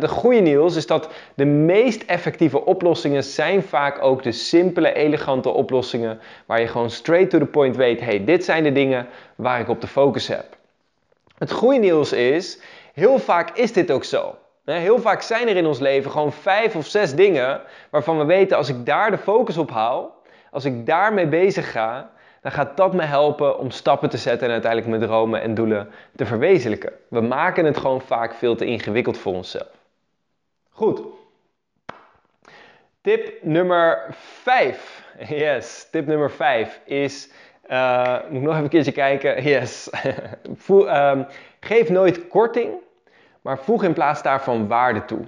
de 0.00 0.08
goede 0.08 0.40
nieuws 0.40 0.76
is 0.76 0.86
dat 0.86 1.08
de 1.34 1.44
meest 1.44 2.02
effectieve 2.02 2.64
oplossingen 2.64 3.24
zijn 3.24 3.62
vaak 3.62 4.02
ook 4.02 4.22
de 4.22 4.32
simpele, 4.32 4.92
elegante 4.92 5.48
oplossingen 5.48 6.20
waar 6.46 6.60
je 6.60 6.66
gewoon 6.66 6.90
straight 6.90 7.30
to 7.30 7.38
the 7.38 7.46
point 7.46 7.76
weet, 7.76 8.00
hey, 8.00 8.24
dit 8.24 8.44
zijn 8.44 8.62
de 8.62 8.72
dingen 8.72 9.06
waar 9.34 9.60
ik 9.60 9.68
op 9.68 9.80
de 9.80 9.86
focus 9.86 10.28
heb. 10.28 10.57
Het 11.38 11.52
goede 11.52 11.78
nieuws 11.78 12.12
is, 12.12 12.60
heel 12.92 13.18
vaak 13.18 13.50
is 13.50 13.72
dit 13.72 13.90
ook 13.90 14.04
zo. 14.04 14.36
Heel 14.64 14.98
vaak 14.98 15.22
zijn 15.22 15.48
er 15.48 15.56
in 15.56 15.66
ons 15.66 15.78
leven 15.78 16.10
gewoon 16.10 16.32
vijf 16.32 16.76
of 16.76 16.86
zes 16.86 17.14
dingen 17.14 17.60
waarvan 17.90 18.18
we 18.18 18.24
weten 18.24 18.56
als 18.56 18.68
ik 18.68 18.86
daar 18.86 19.10
de 19.10 19.18
focus 19.18 19.56
op 19.56 19.70
hou, 19.70 20.06
als 20.50 20.64
ik 20.64 20.86
daarmee 20.86 21.26
bezig 21.26 21.70
ga, 21.70 22.10
dan 22.40 22.52
gaat 22.52 22.76
dat 22.76 22.94
me 22.94 23.02
helpen 23.02 23.58
om 23.58 23.70
stappen 23.70 24.08
te 24.08 24.16
zetten 24.16 24.46
en 24.46 24.52
uiteindelijk 24.52 24.90
mijn 24.90 25.10
dromen 25.10 25.42
en 25.42 25.54
doelen 25.54 25.90
te 26.16 26.26
verwezenlijken. 26.26 26.92
We 27.08 27.20
maken 27.20 27.64
het 27.64 27.76
gewoon 27.76 28.00
vaak 28.00 28.34
veel 28.34 28.56
te 28.56 28.64
ingewikkeld 28.64 29.18
voor 29.18 29.34
onszelf. 29.34 29.70
Goed. 30.70 31.00
Tip 33.00 33.42
nummer 33.42 34.06
5. 34.10 35.06
Yes, 35.28 35.88
tip 35.90 36.06
nummer 36.06 36.30
5 36.30 36.80
is 36.84 37.30
uh, 37.70 38.16
moet 38.28 38.36
ik 38.36 38.42
nog 38.42 38.52
even 38.52 38.64
een 38.64 38.68
keertje 38.68 38.92
kijken. 38.92 39.42
Yes. 39.42 39.90
Ehm, 40.68 41.22
geef 41.60 41.88
nooit 41.88 42.28
korting, 42.28 42.70
maar 43.40 43.58
voeg 43.58 43.82
in 43.82 43.92
plaats 43.92 44.22
daarvan 44.22 44.68
waarde 44.68 45.04
toe. 45.04 45.20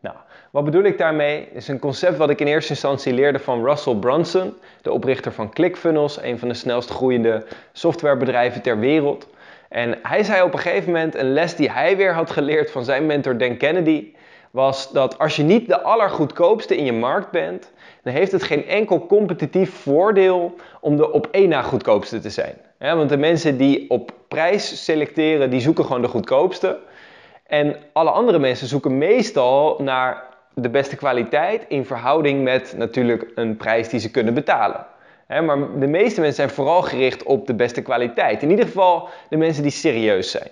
Nou, 0.00 0.16
wat 0.50 0.64
bedoel 0.64 0.82
ik 0.82 0.98
daarmee? 0.98 1.48
is 1.52 1.68
een 1.68 1.78
concept 1.78 2.16
wat 2.16 2.30
ik 2.30 2.40
in 2.40 2.46
eerste 2.46 2.70
instantie 2.70 3.12
leerde 3.12 3.38
van 3.38 3.64
Russell 3.64 3.94
Brunson, 3.94 4.54
de 4.82 4.92
oprichter 4.92 5.32
van 5.32 5.50
ClickFunnels, 5.50 6.22
een 6.22 6.38
van 6.38 6.48
de 6.48 6.54
snelst 6.54 6.90
groeiende 6.90 7.46
softwarebedrijven 7.72 8.62
ter 8.62 8.78
wereld. 8.78 9.28
En 9.68 9.98
hij 10.02 10.22
zei 10.22 10.42
op 10.42 10.52
een 10.52 10.58
gegeven 10.58 10.92
moment 10.92 11.14
een 11.14 11.32
les 11.32 11.56
die 11.56 11.70
hij 11.70 11.96
weer 11.96 12.14
had 12.14 12.30
geleerd 12.30 12.70
van 12.70 12.84
zijn 12.84 13.06
mentor 13.06 13.38
Dan 13.38 13.56
Kennedy, 13.56 14.14
was 14.56 14.92
dat 14.92 15.18
als 15.18 15.36
je 15.36 15.42
niet 15.42 15.68
de 15.68 15.82
allergoedkoopste 15.82 16.76
in 16.76 16.84
je 16.84 16.92
markt 16.92 17.30
bent, 17.30 17.72
dan 18.02 18.12
heeft 18.12 18.32
het 18.32 18.42
geen 18.42 18.66
enkel 18.66 19.06
competitief 19.06 19.74
voordeel 19.74 20.54
om 20.80 20.96
de 20.96 21.12
op 21.12 21.28
één 21.30 21.48
na 21.48 21.62
goedkoopste 21.62 22.20
te 22.20 22.30
zijn. 22.30 22.54
want 22.78 23.08
de 23.08 23.16
mensen 23.16 23.56
die 23.56 23.90
op 23.90 24.12
prijs 24.28 24.84
selecteren, 24.84 25.50
die 25.50 25.60
zoeken 25.60 25.84
gewoon 25.84 26.02
de 26.02 26.08
goedkoopste. 26.08 26.78
En 27.46 27.76
alle 27.92 28.10
andere 28.10 28.38
mensen 28.38 28.66
zoeken 28.66 28.98
meestal 28.98 29.76
naar 29.82 30.22
de 30.54 30.70
beste 30.70 30.96
kwaliteit 30.96 31.64
in 31.68 31.84
verhouding 31.84 32.42
met 32.42 32.74
natuurlijk 32.76 33.32
een 33.34 33.56
prijs 33.56 33.88
die 33.88 34.00
ze 34.00 34.10
kunnen 34.10 34.34
betalen. 34.34 34.86
maar 35.28 35.78
de 35.78 35.86
meeste 35.86 36.20
mensen 36.20 36.44
zijn 36.44 36.50
vooral 36.50 36.82
gericht 36.82 37.22
op 37.22 37.46
de 37.46 37.54
beste 37.54 37.82
kwaliteit. 37.82 38.42
In 38.42 38.50
ieder 38.50 38.64
geval 38.64 39.08
de 39.28 39.36
mensen 39.36 39.62
die 39.62 39.72
serieus 39.72 40.30
zijn. 40.30 40.50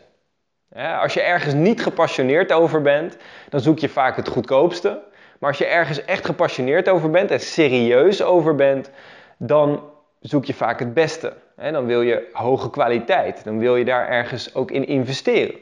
Als 0.75 1.15
je 1.15 1.23
ergens 1.23 1.55
niet 1.55 1.83
gepassioneerd 1.83 2.53
over 2.53 2.83
bent, 2.83 3.17
dan 3.49 3.61
zoek 3.61 3.79
je 3.79 3.89
vaak 3.89 4.17
het 4.17 4.29
goedkoopste. 4.29 5.03
Maar 5.39 5.49
als 5.49 5.59
je 5.59 5.67
ergens 5.67 6.05
echt 6.05 6.27
gepassioneerd 6.27 6.89
over 6.89 7.11
bent 7.11 7.31
en 7.31 7.41
serieus 7.41 8.23
over 8.23 8.55
bent, 8.55 8.91
dan 9.37 9.83
zoek 10.21 10.45
je 10.45 10.55
vaak 10.55 10.79
het 10.79 10.95
beste. 10.95 11.33
Dan 11.57 11.87
wil 11.87 12.03
je 12.03 12.29
hoge 12.33 12.71
kwaliteit. 12.71 13.45
Dan 13.45 13.59
wil 13.59 13.77
je 13.77 13.85
daar 13.85 14.09
ergens 14.09 14.55
ook 14.55 14.71
in 14.71 14.87
investeren. 14.87 15.55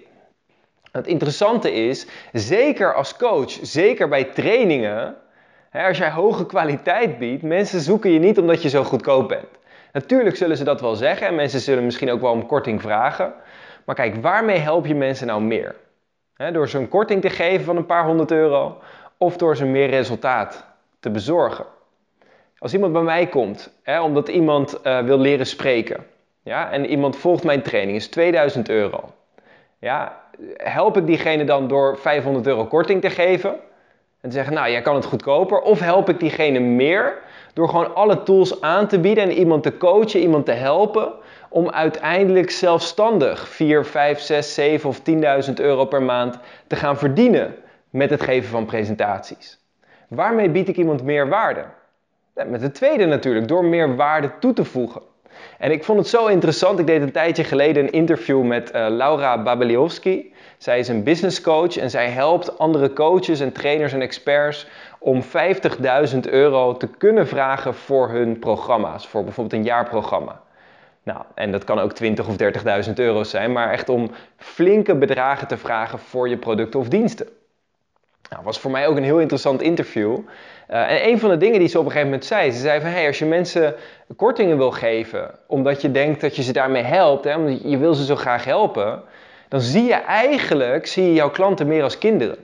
Het 0.92 1.06
interessante 1.06 1.72
is, 1.72 2.06
zeker 2.32 2.94
als 2.94 3.16
coach, 3.16 3.58
zeker 3.62 4.08
bij 4.08 4.24
trainingen, 4.24 5.16
als 5.72 5.98
jij 5.98 6.10
hoge 6.10 6.46
kwaliteit 6.46 7.18
biedt, 7.18 7.42
mensen 7.42 7.80
zoeken 7.80 8.10
je 8.10 8.18
niet 8.18 8.38
omdat 8.38 8.62
je 8.62 8.68
zo 8.68 8.84
goedkoop 8.84 9.28
bent. 9.28 9.48
Natuurlijk 9.92 10.36
zullen 10.36 10.56
ze 10.56 10.64
dat 10.64 10.80
wel 10.80 10.94
zeggen 10.94 11.26
en 11.26 11.34
mensen 11.34 11.60
zullen 11.60 11.84
misschien 11.84 12.10
ook 12.10 12.20
wel 12.20 12.32
om 12.32 12.46
korting 12.46 12.80
vragen. 12.80 13.34
Maar 13.84 13.94
kijk, 13.94 14.16
waarmee 14.16 14.58
help 14.58 14.86
je 14.86 14.94
mensen 14.94 15.26
nou 15.26 15.42
meer? 15.42 15.74
door 16.50 16.68
ze 16.68 16.78
een 16.78 16.88
korting 16.88 17.20
te 17.20 17.30
geven 17.30 17.64
van 17.64 17.76
een 17.76 17.86
paar 17.86 18.04
honderd 18.04 18.30
euro 18.30 18.78
of 19.16 19.36
door 19.36 19.56
ze 19.56 19.64
meer 19.64 19.88
resultaat 19.88 20.66
te 21.00 21.10
bezorgen. 21.10 21.64
Als 22.58 22.72
iemand 22.72 22.92
bij 22.92 23.02
mij 23.02 23.26
komt, 23.26 23.72
omdat 24.02 24.28
iemand 24.28 24.80
uh, 24.84 25.00
wil 25.00 25.18
leren 25.18 25.46
spreken, 25.46 26.06
ja, 26.42 26.70
en 26.70 26.86
iemand 26.86 27.16
volgt 27.16 27.44
mijn 27.44 27.62
training, 27.62 27.96
is 27.96 28.08
2000 28.08 28.68
euro. 28.68 29.00
Ja, 29.78 30.20
help 30.56 30.96
ik 30.96 31.06
diegene 31.06 31.44
dan 31.44 31.68
door 31.68 31.98
500 31.98 32.46
euro 32.46 32.64
korting 32.66 33.00
te 33.00 33.10
geven 33.10 33.50
en 34.20 34.28
te 34.28 34.34
zeggen, 34.34 34.54
nou, 34.54 34.70
jij 34.70 34.82
kan 34.82 34.94
het 34.94 35.04
goedkoper, 35.04 35.60
of 35.60 35.80
help 35.80 36.08
ik 36.08 36.20
diegene 36.20 36.58
meer 36.58 37.18
door 37.52 37.68
gewoon 37.68 37.94
alle 37.94 38.22
tools 38.22 38.60
aan 38.60 38.86
te 38.86 39.00
bieden 39.00 39.24
en 39.24 39.32
iemand 39.32 39.62
te 39.62 39.76
coachen, 39.76 40.20
iemand 40.20 40.46
te 40.46 40.52
helpen 40.52 41.12
om 41.52 41.70
uiteindelijk 41.70 42.50
zelfstandig 42.50 43.48
4, 43.48 43.84
5, 43.84 44.20
6, 44.20 44.54
7 44.54 44.88
of 44.88 45.00
10.000 45.48 45.54
euro 45.54 45.84
per 45.84 46.02
maand 46.02 46.38
te 46.66 46.76
gaan 46.76 46.98
verdienen 46.98 47.54
met 47.90 48.10
het 48.10 48.22
geven 48.22 48.50
van 48.50 48.64
presentaties. 48.64 49.58
Waarmee 50.08 50.50
bied 50.50 50.68
ik 50.68 50.76
iemand 50.76 51.02
meer 51.02 51.28
waarde? 51.28 51.64
Met 52.46 52.62
het 52.62 52.74
tweede 52.74 53.04
natuurlijk, 53.04 53.48
door 53.48 53.64
meer 53.64 53.96
waarde 53.96 54.30
toe 54.38 54.52
te 54.52 54.64
voegen. 54.64 55.02
En 55.58 55.70
ik 55.70 55.84
vond 55.84 55.98
het 55.98 56.08
zo 56.08 56.26
interessant. 56.26 56.78
Ik 56.78 56.86
deed 56.86 57.02
een 57.02 57.12
tijdje 57.12 57.44
geleden 57.44 57.82
een 57.82 57.92
interview 57.92 58.42
met 58.42 58.74
uh, 58.74 58.86
Laura 58.88 59.42
Babeliowski. 59.42 60.34
Zij 60.58 60.78
is 60.78 60.88
een 60.88 61.04
business 61.04 61.40
coach 61.40 61.76
en 61.76 61.90
zij 61.90 62.08
helpt 62.08 62.58
andere 62.58 62.92
coaches 62.92 63.40
en 63.40 63.52
trainers 63.52 63.92
en 63.92 64.00
experts 64.00 64.66
om 64.98 65.22
50.000 65.22 66.18
euro 66.20 66.76
te 66.76 66.88
kunnen 66.88 67.26
vragen 67.26 67.74
voor 67.74 68.08
hun 68.08 68.38
programma's, 68.38 69.06
voor 69.06 69.24
bijvoorbeeld 69.24 69.60
een 69.60 69.68
jaarprogramma. 69.68 70.42
Nou, 71.02 71.24
en 71.34 71.52
dat 71.52 71.64
kan 71.64 71.78
ook 71.78 71.92
20 71.92 72.28
of 72.28 72.36
30.000 72.86 72.92
euro 72.94 73.22
zijn, 73.24 73.52
maar 73.52 73.70
echt 73.70 73.88
om 73.88 74.10
flinke 74.36 74.94
bedragen 74.94 75.48
te 75.48 75.56
vragen 75.56 75.98
voor 75.98 76.28
je 76.28 76.36
producten 76.36 76.80
of 76.80 76.88
diensten. 76.88 77.28
Nou, 78.30 78.44
was 78.44 78.60
voor 78.60 78.70
mij 78.70 78.86
ook 78.86 78.96
een 78.96 79.04
heel 79.04 79.20
interessant 79.20 79.62
interview. 79.62 80.18
Uh, 80.70 80.90
en 80.90 81.08
een 81.08 81.18
van 81.18 81.30
de 81.30 81.36
dingen 81.36 81.58
die 81.58 81.68
ze 81.68 81.78
op 81.78 81.84
een 81.84 81.90
gegeven 81.90 82.10
moment 82.10 82.28
zei, 82.28 82.50
ze 82.50 82.60
zei 82.60 82.80
van 82.80 82.90
hey, 82.90 83.06
als 83.06 83.18
je 83.18 83.26
mensen 83.26 83.74
kortingen 84.16 84.56
wil 84.56 84.70
geven, 84.70 85.38
omdat 85.46 85.82
je 85.82 85.90
denkt 85.90 86.20
dat 86.20 86.36
je 86.36 86.42
ze 86.42 86.52
daarmee 86.52 86.82
helpt, 86.82 87.24
hè, 87.24 87.36
omdat 87.36 87.70
je 87.70 87.78
wil 87.78 87.94
ze 87.94 88.04
zo 88.04 88.16
graag 88.16 88.44
helpen, 88.44 89.02
dan 89.48 89.60
zie 89.60 89.84
je 89.84 89.94
eigenlijk, 89.94 90.86
zie 90.86 91.04
je 91.04 91.12
jouw 91.12 91.30
klanten 91.30 91.66
meer 91.66 91.82
als 91.82 91.98
kinderen. 91.98 92.36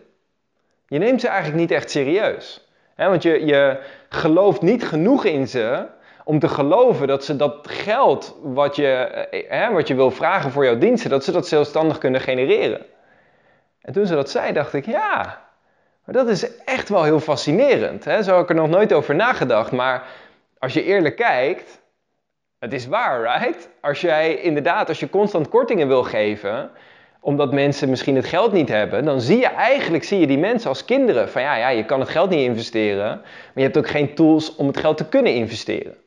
Je 0.89 0.99
neemt 0.99 1.21
ze 1.21 1.29
eigenlijk 1.29 1.61
niet 1.61 1.71
echt 1.71 1.91
serieus. 1.91 2.69
Hè, 2.95 3.09
want 3.09 3.23
je, 3.23 3.47
je 3.47 3.79
gelooft 4.09 4.63
niet 4.63 4.85
genoeg 4.85 5.25
in 5.25 5.49
ze 5.49 5.87
om 6.29 6.39
te 6.39 6.49
geloven 6.49 7.07
dat 7.07 7.25
ze 7.25 7.37
dat 7.37 7.69
geld 7.69 8.37
wat 8.43 8.77
je, 8.77 8.87
eh, 8.87 9.51
hè, 9.51 9.73
wat 9.73 9.89
je 9.89 9.95
wil 9.95 10.11
vragen 10.11 10.51
voor 10.51 10.65
jouw 10.65 10.79
diensten, 10.79 11.11
dat 11.11 11.25
ze 11.25 11.33
dat 11.33 11.49
zelfstandig 11.49 11.99
kunnen 11.99 12.21
genereren. 12.21 12.87
En 13.81 13.93
toen 13.93 14.07
ze 14.07 14.15
dat 14.15 14.31
zei, 14.31 14.53
dacht 14.53 14.73
ik, 14.75 14.87
ja, 14.87 15.43
maar 16.05 16.15
dat 16.15 16.29
is 16.29 16.65
echt 16.65 16.89
wel 16.89 17.05
heel 17.05 17.21
fascinerend. 17.21 18.05
Hè? 18.05 18.23
Zo 18.23 18.35
heb 18.35 18.43
ik 18.43 18.49
er 18.49 18.55
nog 18.55 18.69
nooit 18.69 18.93
over 18.93 19.15
nagedacht. 19.15 19.73
Maar 19.73 20.07
als 20.59 20.73
je 20.73 20.85
eerlijk 20.85 21.17
kijkt, 21.17 21.81
het 22.59 22.73
is 22.73 22.87
waar, 22.87 23.21
right? 23.21 23.69
Als 23.81 24.01
jij 24.01 24.35
inderdaad, 24.35 24.89
als 24.89 25.01
je 25.01 25.11
constant 25.11 25.49
kortingen 25.49 25.89
wil 25.89 26.03
geven, 26.03 26.71
omdat 27.21 27.53
mensen 27.53 27.89
misschien 27.89 28.17
het 28.17 28.27
geld 28.27 28.53
niet 28.53 28.69
hebben, 28.69 29.05
dan 29.05 29.21
zie 29.21 29.39
je 29.39 29.49
eigenlijk 29.49 30.05
zie 30.05 30.21
je 30.21 30.27
die 30.27 30.39
mensen 30.39 30.69
als 30.69 30.85
kinderen. 30.85 31.29
Van 31.29 31.43
ja, 31.43 31.57
ja, 31.57 31.69
je 31.69 31.85
kan 31.85 32.01
het 32.01 32.09
geld 32.09 32.31
niet 32.31 32.49
investeren, 32.49 33.07
maar 33.07 33.53
je 33.55 33.63
hebt 33.63 33.79
ook 33.79 33.89
geen 33.89 34.15
tools 34.15 34.55
om 34.55 34.67
het 34.67 34.77
geld 34.77 34.97
te 34.97 35.09
kunnen 35.09 35.35
investeren. 35.35 36.07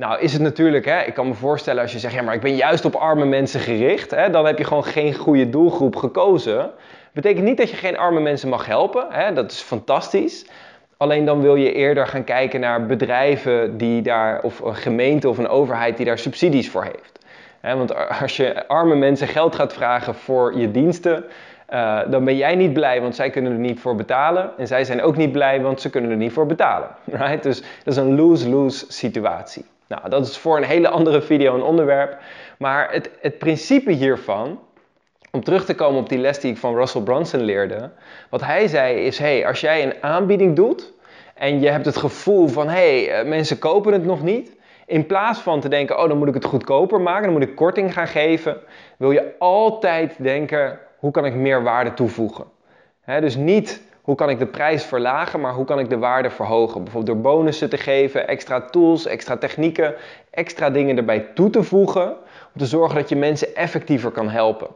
Nou 0.00 0.20
is 0.20 0.32
het 0.32 0.42
natuurlijk, 0.42 0.84
hè, 0.84 1.02
ik 1.02 1.14
kan 1.14 1.28
me 1.28 1.34
voorstellen 1.34 1.82
als 1.82 1.92
je 1.92 1.98
zegt, 1.98 2.14
ja 2.14 2.22
maar 2.22 2.34
ik 2.34 2.40
ben 2.40 2.56
juist 2.56 2.84
op 2.84 2.94
arme 2.94 3.24
mensen 3.24 3.60
gericht, 3.60 4.10
hè, 4.10 4.30
dan 4.30 4.46
heb 4.46 4.58
je 4.58 4.64
gewoon 4.64 4.84
geen 4.84 5.14
goede 5.14 5.50
doelgroep 5.50 5.96
gekozen. 5.96 6.70
Betekent 7.12 7.44
niet 7.44 7.56
dat 7.56 7.70
je 7.70 7.76
geen 7.76 7.98
arme 7.98 8.20
mensen 8.20 8.48
mag 8.48 8.66
helpen, 8.66 9.06
hè, 9.10 9.32
dat 9.32 9.50
is 9.50 9.60
fantastisch. 9.60 10.46
Alleen 10.96 11.24
dan 11.24 11.40
wil 11.40 11.54
je 11.54 11.72
eerder 11.72 12.06
gaan 12.06 12.24
kijken 12.24 12.60
naar 12.60 12.86
bedrijven 12.86 13.76
die 13.76 14.02
daar, 14.02 14.42
of 14.42 14.60
een 14.60 14.74
gemeente 14.74 15.28
of 15.28 15.38
een 15.38 15.48
overheid 15.48 15.96
die 15.96 16.06
daar 16.06 16.18
subsidies 16.18 16.70
voor 16.70 16.84
heeft. 16.84 17.18
want 17.76 17.94
als 18.20 18.36
je 18.36 18.68
arme 18.68 18.94
mensen 18.94 19.28
geld 19.28 19.54
gaat 19.54 19.72
vragen 19.72 20.14
voor 20.14 20.58
je 20.58 20.70
diensten, 20.70 21.24
uh, 21.70 22.00
dan 22.10 22.24
ben 22.24 22.36
jij 22.36 22.54
niet 22.54 22.72
blij, 22.72 23.00
want 23.00 23.14
zij 23.14 23.30
kunnen 23.30 23.52
er 23.52 23.58
niet 23.58 23.80
voor 23.80 23.94
betalen. 23.94 24.50
En 24.58 24.66
zij 24.66 24.84
zijn 24.84 25.02
ook 25.02 25.16
niet 25.16 25.32
blij, 25.32 25.60
want 25.60 25.80
ze 25.80 25.90
kunnen 25.90 26.10
er 26.10 26.16
niet 26.16 26.32
voor 26.32 26.46
betalen. 26.46 26.88
Right? 27.22 27.42
Dus 27.42 27.60
dat 27.60 27.94
is 27.94 27.96
een 27.96 28.16
lose-lose 28.16 28.84
situatie. 28.88 29.64
Nou, 29.90 30.08
dat 30.08 30.26
is 30.26 30.38
voor 30.38 30.56
een 30.56 30.64
hele 30.64 30.88
andere 30.88 31.22
video 31.22 31.54
een 31.54 31.62
onderwerp. 31.62 32.18
Maar 32.58 32.92
het, 32.92 33.10
het 33.20 33.38
principe 33.38 33.92
hiervan, 33.92 34.60
om 35.30 35.44
terug 35.44 35.64
te 35.64 35.74
komen 35.74 36.00
op 36.00 36.08
die 36.08 36.18
les 36.18 36.40
die 36.40 36.50
ik 36.50 36.58
van 36.58 36.74
Russell 36.74 37.02
Brunson 37.02 37.40
leerde. 37.40 37.90
Wat 38.28 38.44
hij 38.44 38.68
zei 38.68 38.96
is, 38.96 39.18
hey, 39.18 39.46
als 39.46 39.60
jij 39.60 39.82
een 39.82 39.94
aanbieding 40.00 40.56
doet 40.56 40.92
en 41.34 41.60
je 41.60 41.68
hebt 41.68 41.86
het 41.86 41.96
gevoel 41.96 42.48
van, 42.48 42.68
hey, 42.68 43.10
eh, 43.10 43.26
mensen 43.26 43.58
kopen 43.58 43.92
het 43.92 44.04
nog 44.04 44.22
niet. 44.22 44.56
In 44.86 45.06
plaats 45.06 45.38
van 45.38 45.60
te 45.60 45.68
denken, 45.68 45.98
oh, 46.02 46.08
dan 46.08 46.18
moet 46.18 46.28
ik 46.28 46.34
het 46.34 46.44
goedkoper 46.44 47.00
maken, 47.00 47.22
dan 47.22 47.32
moet 47.32 47.48
ik 47.48 47.56
korting 47.56 47.92
gaan 47.92 48.08
geven. 48.08 48.56
Wil 48.96 49.10
je 49.10 49.34
altijd 49.38 50.14
denken, 50.18 50.78
hoe 50.98 51.10
kan 51.10 51.24
ik 51.24 51.34
meer 51.34 51.62
waarde 51.62 51.94
toevoegen? 51.94 52.44
dus 53.20 53.36
niet 53.36 53.82
hoe 54.10 54.18
kan 54.18 54.30
ik 54.30 54.38
de 54.38 54.46
prijs 54.46 54.84
verlagen, 54.84 55.40
maar 55.40 55.54
hoe 55.54 55.64
kan 55.64 55.78
ik 55.78 55.88
de 55.88 55.98
waarde 55.98 56.30
verhogen? 56.30 56.82
Bijvoorbeeld 56.84 57.16
door 57.16 57.32
bonussen 57.32 57.70
te 57.70 57.76
geven, 57.76 58.28
extra 58.28 58.60
tools, 58.60 59.06
extra 59.06 59.36
technieken, 59.36 59.94
extra 60.30 60.70
dingen 60.70 60.96
erbij 60.96 61.20
toe 61.20 61.50
te 61.50 61.62
voegen. 61.62 62.08
Om 62.54 62.58
te 62.58 62.66
zorgen 62.66 62.96
dat 62.96 63.08
je 63.08 63.16
mensen 63.16 63.56
effectiever 63.56 64.10
kan 64.10 64.28
helpen. 64.28 64.68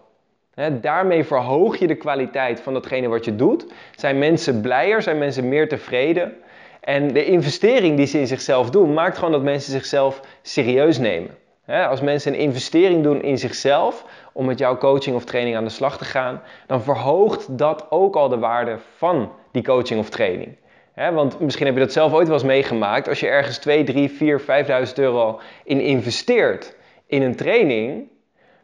daarmee 0.80 1.24
verhoog 1.24 1.76
je 1.76 1.86
de 1.86 1.94
kwaliteit 1.94 2.60
van 2.60 2.72
datgene 2.72 3.08
wat 3.08 3.24
je 3.24 3.36
doet. 3.36 3.66
Zijn 3.96 4.18
mensen 4.18 4.60
blijer, 4.60 5.02
zijn 5.02 5.18
mensen 5.18 5.48
meer 5.48 5.68
tevreden. 5.68 6.32
En 6.80 7.12
de 7.12 7.24
investering 7.24 7.96
die 7.96 8.06
ze 8.06 8.18
in 8.18 8.26
zichzelf 8.26 8.70
doen, 8.70 8.94
maakt 8.94 9.16
gewoon 9.16 9.32
dat 9.32 9.42
mensen 9.42 9.72
zichzelf 9.72 10.20
serieus 10.42 10.98
nemen. 10.98 11.30
Als 11.66 12.00
mensen 12.00 12.32
een 12.32 12.38
investering 12.38 13.02
doen 13.02 13.22
in 13.22 13.38
zichzelf, 13.38 14.04
om 14.32 14.46
met 14.46 14.58
jouw 14.58 14.78
coaching 14.78 15.16
of 15.16 15.24
training 15.24 15.56
aan 15.56 15.64
de 15.64 15.70
slag 15.70 15.98
te 15.98 16.04
gaan, 16.04 16.42
dan 16.66 16.82
verhoogt 16.82 17.58
dat 17.58 17.86
ook 17.90 18.16
al 18.16 18.28
de 18.28 18.38
waarde 18.38 18.78
van 18.96 19.32
die 19.52 19.62
coaching 19.62 20.00
of 20.00 20.08
training. 20.10 20.56
want 20.94 21.40
misschien 21.40 21.66
heb 21.66 21.74
je 21.74 21.80
dat 21.80 21.92
zelf 21.92 22.12
ooit 22.12 22.26
wel 22.26 22.36
eens 22.36 22.46
meegemaakt. 22.46 23.08
Als 23.08 23.20
je 23.20 23.26
ergens 23.26 23.58
2, 23.58 23.84
3, 23.84 24.10
4, 24.10 24.40
5.000 24.86 24.94
euro 24.94 25.40
in 25.64 25.80
investeert 25.80 26.76
in 27.06 27.22
een 27.22 27.36
training, 27.36 28.08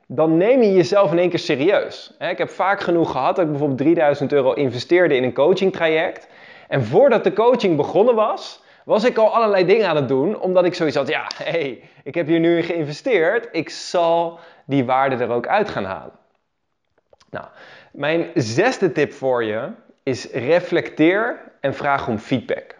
dan 0.07 0.37
neem 0.37 0.63
je 0.63 0.73
jezelf 0.73 1.13
in 1.13 1.19
één 1.19 1.29
keer 1.29 1.39
serieus. 1.39 2.17
ik 2.19 2.39
heb 2.39 2.51
vaak 2.51 2.81
genoeg 2.81 3.11
gehad 3.11 3.37
dat 3.37 3.45
ik 3.45 3.51
bijvoorbeeld 3.51 3.79
3000 3.79 4.33
euro 4.33 4.53
investeerde 4.53 5.17
in 5.17 5.23
een 5.23 5.33
coaching 5.33 5.73
traject. 5.73 6.29
En 6.69 6.85
voordat 6.85 7.25
de 7.25 7.33
coaching 7.33 7.77
begonnen 7.77 8.15
was, 8.15 8.63
was 8.91 9.05
ik 9.05 9.17
al 9.17 9.35
allerlei 9.35 9.65
dingen 9.67 9.89
aan 9.89 9.97
het 9.97 10.09
doen, 10.09 10.41
omdat 10.41 10.65
ik 10.65 10.75
zoiets 10.75 10.97
had, 10.97 11.09
ja, 11.09 11.31
hé, 11.35 11.51
hey, 11.51 11.83
ik 12.05 12.15
heb 12.15 12.27
hier 12.27 12.41
nu 12.41 12.57
in 12.57 12.63
geïnvesteerd, 12.63 13.49
ik 13.53 13.69
zal 13.69 14.39
die 14.67 14.85
waarde 14.85 15.17
er 15.17 15.31
ook 15.31 15.47
uit 15.47 15.69
gaan 15.69 15.85
halen. 15.85 16.13
Nou, 17.31 17.47
mijn 17.93 18.31
zesde 18.35 18.93
tip 18.93 19.13
voor 19.13 19.45
je 19.45 19.69
is 20.03 20.31
reflecteer 20.31 21.41
en 21.61 21.75
vraag 21.75 22.09
om 22.09 22.19
feedback. 22.19 22.77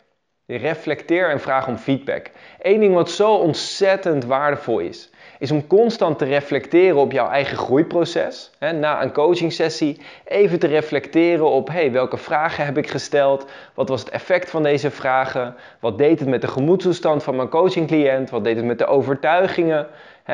Reflecteer 0.47 1.31
en 1.31 1.41
vraag 1.41 1.67
om 1.67 1.77
feedback. 1.77 2.31
Eén 2.59 2.81
ding 2.81 2.95
wat 2.95 3.11
zo 3.11 3.35
ontzettend 3.35 4.25
waardevol 4.25 4.79
is, 4.79 5.11
is 5.41 5.51
om 5.51 5.67
constant 5.67 6.19
te 6.19 6.25
reflecteren 6.25 6.97
op 6.97 7.13
jouw 7.13 7.29
eigen 7.29 7.57
groeiproces. 7.57 8.51
na 8.59 9.03
een 9.03 9.13
coaching 9.13 9.53
sessie 9.53 10.01
even 10.25 10.59
te 10.59 10.67
reflecteren 10.67 11.51
op 11.51 11.69
hey, 11.69 11.93
welke 11.93 12.17
vragen 12.17 12.65
heb 12.65 12.79
ik 12.79 12.89
gesteld, 12.89 13.47
wat 13.75 13.89
was 13.89 14.01
het 14.01 14.11
effect 14.11 14.51
van 14.51 14.63
deze 14.63 14.91
vragen, 14.91 15.55
wat 15.79 15.99
deed 15.99 16.21
het 16.21 16.29
met 16.29 16.41
de 16.41 16.49
gemoedstoestand 16.49 17.23
van 17.23 17.37
mijn 17.37 17.49
coachingcliënt, 17.49 18.31
wat 18.31 18.45
deed 18.45 18.57
het 18.57 18.65
met 18.65 18.79
de 18.79 18.87
overtuigingen, 18.87 19.87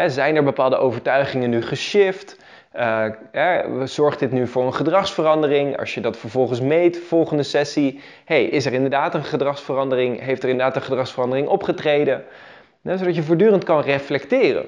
zijn 0.07 0.37
er 0.37 0.45
bepaalde 0.45 0.77
overtuigingen 0.77 1.51
nu 1.51 1.63
geshift? 1.63 2.37
Uh, 2.77 3.07
zorgt 3.85 4.19
dit 4.19 4.33
nu 4.33 4.47
voor 4.47 4.67
een 4.67 4.75
gedragsverandering? 4.75 5.79
Als 5.79 5.95
je 5.95 6.01
dat 6.01 6.17
vervolgens 6.17 6.61
meet, 6.61 6.99
volgende 6.99 7.43
sessie, 7.43 8.01
hey, 8.25 8.45
is 8.45 8.67
er 8.67 8.73
inderdaad 8.73 9.15
een 9.15 9.25
gedragsverandering? 9.25 10.21
Heeft 10.21 10.43
er 10.43 10.49
inderdaad 10.49 10.77
een 10.77 10.83
gedragsverandering 10.83 11.49
opgetreden? 11.49 12.25
zodat 12.83 13.15
je 13.15 13.23
voortdurend 13.23 13.65
kan 13.65 13.81
reflecteren. 13.81 14.67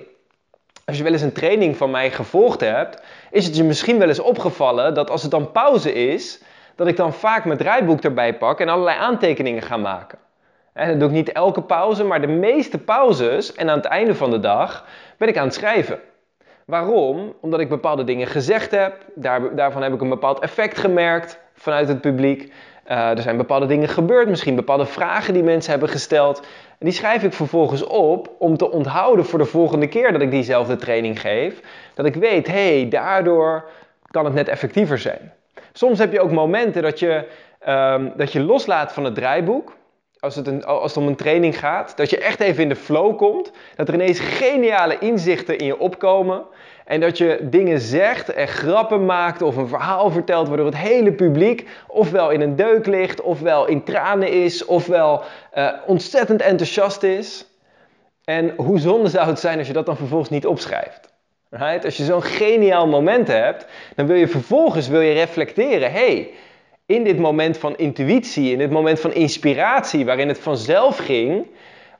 Als 0.88 0.97
je 0.97 1.02
wel 1.02 1.12
eens 1.12 1.23
een 1.23 1.33
training 1.33 1.76
van 1.76 1.90
mij 1.90 2.11
gevolgd 2.11 2.61
hebt, 2.61 3.02
is 3.30 3.47
het 3.47 3.57
je 3.57 3.64
misschien 3.64 3.99
wel 3.99 4.09
eens 4.09 4.18
opgevallen 4.18 4.95
dat 4.95 5.11
als 5.11 5.23
het 5.23 5.30
dan 5.30 5.52
pauze 5.52 5.92
is, 5.92 6.42
dat 6.75 6.87
ik 6.87 6.97
dan 6.97 7.12
vaak 7.12 7.45
mijn 7.45 7.59
draaiboek 7.59 8.00
erbij 8.00 8.37
pak 8.37 8.61
en 8.61 8.68
allerlei 8.68 8.99
aantekeningen 8.99 9.62
ga 9.62 9.76
maken. 9.76 10.18
En 10.73 10.88
dat 10.88 10.99
doe 11.00 11.09
ik 11.09 11.14
niet 11.14 11.33
elke 11.33 11.62
pauze, 11.62 12.04
maar 12.04 12.21
de 12.21 12.26
meeste 12.26 12.78
pauzes 12.78 13.54
en 13.54 13.71
aan 13.71 13.76
het 13.76 13.85
einde 13.85 14.14
van 14.14 14.30
de 14.30 14.40
dag 14.40 14.87
ben 15.16 15.28
ik 15.28 15.37
aan 15.37 15.45
het 15.45 15.54
schrijven. 15.54 15.99
Waarom? 16.64 17.35
Omdat 17.40 17.61
ik 17.61 17.68
bepaalde 17.68 18.04
dingen 18.04 18.26
gezegd 18.26 18.71
heb. 18.71 18.95
Daar, 19.14 19.54
daarvan 19.54 19.83
heb 19.83 19.92
ik 19.92 20.00
een 20.00 20.09
bepaald 20.09 20.38
effect 20.38 20.78
gemerkt 20.78 21.38
vanuit 21.54 21.88
het 21.88 22.00
publiek. 22.00 22.52
Uh, 22.90 23.11
er 23.11 23.23
zijn 23.23 23.37
bepaalde 23.37 23.66
dingen 23.66 23.88
gebeurd, 23.88 24.28
misschien 24.28 24.54
bepaalde 24.54 24.87
vragen 24.87 25.35
die 25.35 25.42
mensen 25.42 25.71
hebben 25.71 25.88
gesteld. 25.88 26.38
En 26.78 26.87
die 26.87 26.92
schrijf 26.92 27.23
ik 27.23 27.33
vervolgens 27.33 27.87
op 27.87 28.30
om 28.38 28.57
te 28.57 28.71
onthouden 28.71 29.25
voor 29.25 29.38
de 29.38 29.45
volgende 29.45 29.88
keer 29.88 30.12
dat 30.12 30.21
ik 30.21 30.30
diezelfde 30.30 30.76
training 30.76 31.21
geef. 31.21 31.61
Dat 31.95 32.07
ik 32.07 32.14
weet, 32.14 32.47
hey, 32.47 32.88
daardoor 32.88 33.64
kan 34.11 34.25
het 34.25 34.35
net 34.35 34.49
effectiever 34.49 34.99
zijn. 34.99 35.33
Soms 35.73 35.99
heb 35.99 36.12
je 36.12 36.21
ook 36.21 36.30
momenten 36.30 36.83
dat 36.83 36.99
je, 36.99 37.25
um, 37.68 38.12
dat 38.16 38.33
je 38.33 38.40
loslaat 38.40 38.92
van 38.92 39.04
het 39.04 39.14
draaiboek. 39.14 39.76
Als 40.20 40.37
het, 40.37 40.64
als 40.64 40.94
het 40.94 41.02
om 41.02 41.08
een 41.08 41.16
training 41.16 41.58
gaat, 41.58 41.96
dat 41.96 42.10
je 42.10 42.18
echt 42.18 42.40
even 42.40 42.62
in 42.62 42.68
de 42.68 42.76
flow 42.76 43.16
komt. 43.16 43.52
Dat 43.76 43.88
er 43.88 43.94
ineens 43.94 44.20
geniale 44.20 44.98
inzichten 44.98 45.58
in 45.58 45.66
je 45.66 45.78
opkomen. 45.78 46.44
En 46.84 47.00
dat 47.00 47.18
je 47.18 47.38
dingen 47.42 47.80
zegt 47.80 48.32
en 48.32 48.48
grappen 48.48 49.04
maakt 49.04 49.42
of 49.42 49.56
een 49.56 49.68
verhaal 49.68 50.10
vertelt 50.10 50.48
waardoor 50.48 50.66
het 50.66 50.76
hele 50.76 51.12
publiek 51.12 51.68
ofwel 51.87 52.30
in 52.30 52.40
een 52.40 52.56
deuk 52.56 52.87
ligt, 52.87 53.20
ofwel 53.20 53.66
in 53.66 53.84
tranen 53.84 54.28
is, 54.28 54.64
ofwel 54.64 55.22
uh, 55.54 55.72
ontzettend 55.87 56.40
enthousiast 56.40 57.02
is. 57.02 57.46
En 58.25 58.54
hoe 58.56 58.78
zonde 58.78 59.08
zou 59.08 59.26
het 59.26 59.40
zijn 59.40 59.58
als 59.58 59.66
je 59.66 59.72
dat 59.72 59.87
dan 59.87 59.96
vervolgens 59.96 60.30
niet 60.30 60.46
opschrijft? 60.46 61.12
Als 61.84 61.96
je 61.96 62.04
zo'n 62.04 62.22
geniaal 62.22 62.87
moment 62.87 63.28
hebt, 63.28 63.66
dan 63.96 64.06
wil 64.06 64.16
je 64.16 64.28
vervolgens 64.28 64.88
wil 64.88 65.00
je 65.00 65.12
reflecteren. 65.12 65.92
hey, 65.92 66.30
in 66.88 67.04
dit 67.04 67.18
moment 67.18 67.59
van 67.59 67.76
intuïtie, 67.76 68.52
in 68.52 68.59
dit 68.59 68.71
moment 68.71 69.00
van 69.00 69.12
inspiratie, 69.12 70.04
waarin 70.04 70.28
het 70.28 70.38
vanzelf 70.38 70.97
ging, 70.97 71.47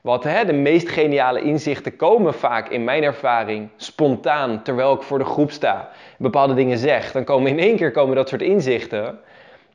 wat 0.01 0.23
hè, 0.23 0.45
de 0.45 0.53
meest 0.53 0.89
geniale 0.89 1.41
inzichten 1.41 1.95
komen 1.95 2.33
vaak 2.33 2.69
in 2.69 2.83
mijn 2.83 3.03
ervaring 3.03 3.69
spontaan, 3.75 4.63
terwijl 4.63 4.93
ik 4.93 5.01
voor 5.01 5.17
de 5.17 5.25
groep 5.25 5.51
sta, 5.51 5.89
bepaalde 6.17 6.53
dingen 6.53 6.77
zeg. 6.77 7.11
Dan 7.11 7.23
komen 7.23 7.51
in 7.51 7.59
één 7.59 7.75
keer 7.75 7.91
komen 7.91 8.15
dat 8.15 8.29
soort 8.29 8.41
inzichten. 8.41 9.19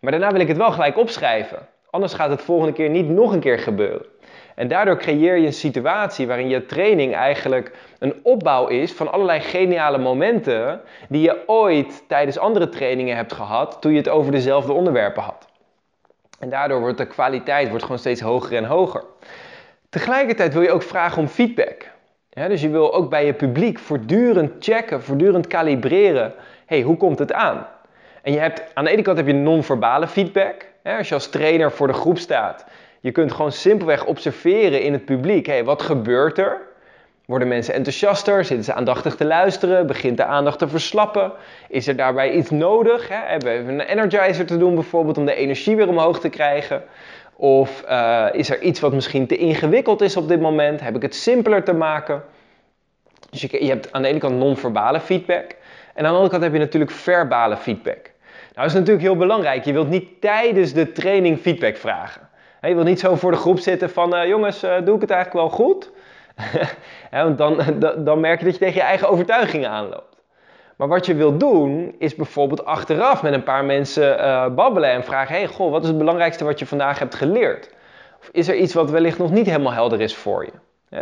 Maar 0.01 0.11
daarna 0.11 0.31
wil 0.31 0.41
ik 0.41 0.49
het 0.49 0.57
wel 0.57 0.73
gelijk 0.73 0.99
opschrijven. 0.99 1.59
Anders 1.91 2.15
gaat 2.15 2.31
het 2.31 2.43
volgende 2.43 2.73
keer 2.73 2.91
niet 2.91 3.09
nog 3.09 3.33
een 3.33 3.41
keer 3.41 3.59
gebeuren. 3.59 4.07
En 4.55 4.69
daardoor 4.69 4.97
creëer 4.97 5.37
je 5.37 5.47
een 5.47 5.53
situatie 5.53 6.27
waarin 6.27 6.49
je 6.49 6.67
training 6.67 7.15
eigenlijk 7.15 7.73
een 7.99 8.15
opbouw 8.23 8.67
is 8.67 8.93
van 8.93 9.13
allerlei 9.13 9.41
geniale 9.41 9.99
momenten 9.99 10.81
die 11.09 11.23
je 11.23 11.43
ooit 11.47 12.05
tijdens 12.09 12.39
andere 12.39 12.69
trainingen 12.69 13.17
hebt 13.17 13.33
gehad 13.33 13.77
toen 13.81 13.93
je 13.93 13.99
het 13.99 14.09
over 14.09 14.33
dezelfde 14.33 14.73
onderwerpen 14.73 15.23
had. 15.23 15.47
En 16.39 16.49
daardoor 16.49 16.81
wordt 16.81 16.99
de 16.99 17.07
kwaliteit 17.07 17.69
wordt 17.69 17.83
gewoon 17.83 17.99
steeds 17.99 18.21
hoger 18.21 18.57
en 18.57 18.65
hoger. 18.65 19.05
Tegelijkertijd 19.89 20.53
wil 20.53 20.63
je 20.63 20.71
ook 20.71 20.83
vragen 20.83 21.23
om 21.23 21.29
feedback. 21.29 21.91
dus 22.31 22.61
je 22.61 22.69
wil 22.69 22.95
ook 22.95 23.11
bij 23.11 23.27
je 23.27 23.33
publiek 23.33 23.79
voortdurend 23.79 24.53
checken, 24.59 25.03
voortdurend 25.03 25.47
kalibreren. 25.47 26.35
hey, 26.67 26.83
hoe 26.83 26.97
komt 26.97 27.19
het 27.19 27.33
aan? 27.33 27.67
En 28.23 28.33
je 28.33 28.39
hebt, 28.39 28.63
aan 28.75 28.85
de 28.85 28.91
ene 28.91 29.03
kant 29.03 29.17
heb 29.17 29.27
je 29.27 29.33
non-verbale 29.33 30.09
feedback. 30.09 30.67
als 30.83 31.09
je 31.09 31.15
als 31.15 31.29
trainer 31.29 31.73
voor 31.73 31.87
de 31.87 31.93
groep 31.93 32.19
staat. 32.19 32.65
Je 33.05 33.13
kunt 33.13 33.33
gewoon 33.33 33.53
simpelweg 33.53 34.05
observeren 34.05 34.83
in 34.83 34.93
het 34.93 35.05
publiek. 35.05 35.47
hey, 35.47 35.65
wat 35.65 35.83
gebeurt 35.83 36.39
er? 36.39 36.61
Worden 37.27 37.49
mensen 37.49 37.75
enthousiaster? 37.75 38.45
Zitten 38.45 38.65
ze 38.65 38.73
aandachtig 38.73 39.17
te 39.17 39.25
luisteren? 39.25 39.87
Begint 39.87 40.17
de 40.17 40.25
aandacht 40.25 40.59
te 40.59 40.69
verslappen? 40.69 41.33
Is 41.69 41.87
er 41.87 41.97
daarbij 41.97 42.33
iets 42.33 42.51
nodig? 42.51 43.09
Hebben 43.09 43.67
we 43.67 43.73
een 43.73 43.81
energizer 43.81 44.47
te 44.47 44.59
doen 44.59 44.75
bijvoorbeeld 44.75 45.19
om 45.19 45.25
de 45.25 45.35
energie 45.35 45.77
weer 45.77 45.89
omhoog 45.89 46.21
te 46.21 46.29
krijgen? 46.29 46.83
Of 47.37 47.85
uh, 47.89 48.27
is 48.33 48.51
er 48.51 48.61
iets 48.61 48.81
wat 48.81 48.93
misschien 48.93 49.27
te 49.27 49.37
ingewikkeld 49.37 50.01
is 50.01 50.17
op 50.17 50.29
dit 50.29 50.41
moment? 50.41 50.81
Heb 50.81 50.97
ik 50.97 51.03
het 51.03 51.15
simpeler 51.15 51.65
te 51.65 51.75
maken? 51.75 52.23
Dus 53.31 53.41
je, 53.41 53.65
je 53.65 53.71
hebt 53.71 53.93
aan 53.93 54.03
de 54.03 54.09
ene 54.09 54.19
kant 54.19 54.39
non-verbale 54.39 55.01
feedback. 55.01 55.57
En 55.95 56.05
aan 56.05 56.11
de 56.13 56.19
andere 56.19 56.31
kant 56.31 56.43
heb 56.43 56.53
je 56.53 56.59
natuurlijk 56.59 56.91
verbale 56.91 57.57
feedback. 57.57 58.03
Nou, 58.33 58.55
dat 58.55 58.67
is 58.67 58.73
natuurlijk 58.73 59.05
heel 59.05 59.17
belangrijk. 59.17 59.65
Je 59.65 59.73
wilt 59.73 59.89
niet 59.89 60.21
tijdens 60.21 60.73
de 60.73 60.93
training 60.93 61.39
feedback 61.39 61.77
vragen. 61.77 62.33
Je 62.69 62.75
wilt 62.75 62.87
niet 62.87 63.01
zo 63.01 63.15
voor 63.15 63.31
de 63.31 63.37
groep 63.37 63.59
zitten 63.59 63.91
van, 63.91 64.15
uh, 64.15 64.27
jongens, 64.27 64.65
uh, 64.65 64.75
doe 64.85 64.95
ik 64.95 65.01
het 65.01 65.11
eigenlijk 65.11 65.33
wel 65.33 65.67
goed? 65.67 65.91
want 67.11 67.39
dan, 67.43 67.59
dan 68.05 68.21
merk 68.21 68.39
je 68.39 68.45
dat 68.45 68.55
je 68.55 68.61
tegen 68.61 68.75
je 68.75 68.87
eigen 68.87 69.09
overtuigingen 69.09 69.71
aanloopt. 69.71 70.15
Maar 70.77 70.89
wat 70.89 71.07
je 71.07 71.15
wilt 71.15 71.41
doen, 71.41 71.95
is 71.99 72.15
bijvoorbeeld 72.15 72.65
achteraf 72.65 73.23
met 73.23 73.33
een 73.33 73.43
paar 73.43 73.65
mensen 73.65 74.19
uh, 74.19 74.49
babbelen 74.55 74.91
en 74.91 75.05
vragen: 75.05 75.35
hey, 75.35 75.47
goh, 75.47 75.71
wat 75.71 75.83
is 75.83 75.89
het 75.89 75.99
belangrijkste 75.99 76.45
wat 76.45 76.59
je 76.59 76.67
vandaag 76.67 76.99
hebt 76.99 77.15
geleerd? 77.15 77.75
Of 78.21 78.29
is 78.33 78.49
er 78.49 78.57
iets 78.57 78.75
wat 78.75 78.91
wellicht 78.91 79.19
nog 79.19 79.31
niet 79.31 79.47
helemaal 79.47 79.73
helder 79.73 80.01
is 80.01 80.15
voor 80.15 80.45
je? 80.45 80.53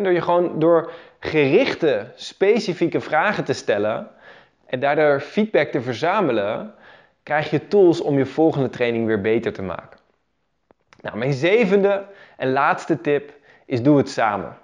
Door 0.03 0.13
je 0.13 0.21
gewoon 0.21 0.59
door 0.59 0.91
gerichte, 1.21 2.07
specifieke 2.15 3.01
vragen 3.01 3.45
te 3.45 3.53
stellen 3.53 4.09
en 4.67 4.81
daardoor 4.81 5.21
feedback 5.21 5.69
te 5.69 5.81
verzamelen, 5.81 6.75
krijg 7.23 7.51
je 7.51 7.69
tools 7.69 8.01
om 8.01 8.19
je 8.19 8.27
volgende 8.27 8.71
training 8.71 9.07
weer 9.07 9.21
beter 9.21 9.53
te 9.53 9.63
maken. 9.63 10.02
Nou, 11.03 11.17
mijn 11.17 11.33
zevende 11.33 12.05
en 12.37 12.53
laatste 12.53 13.01
tip 13.01 13.33
is: 13.67 13.83
doe 13.83 13.97
het 13.97 14.11
samen. 14.11 14.57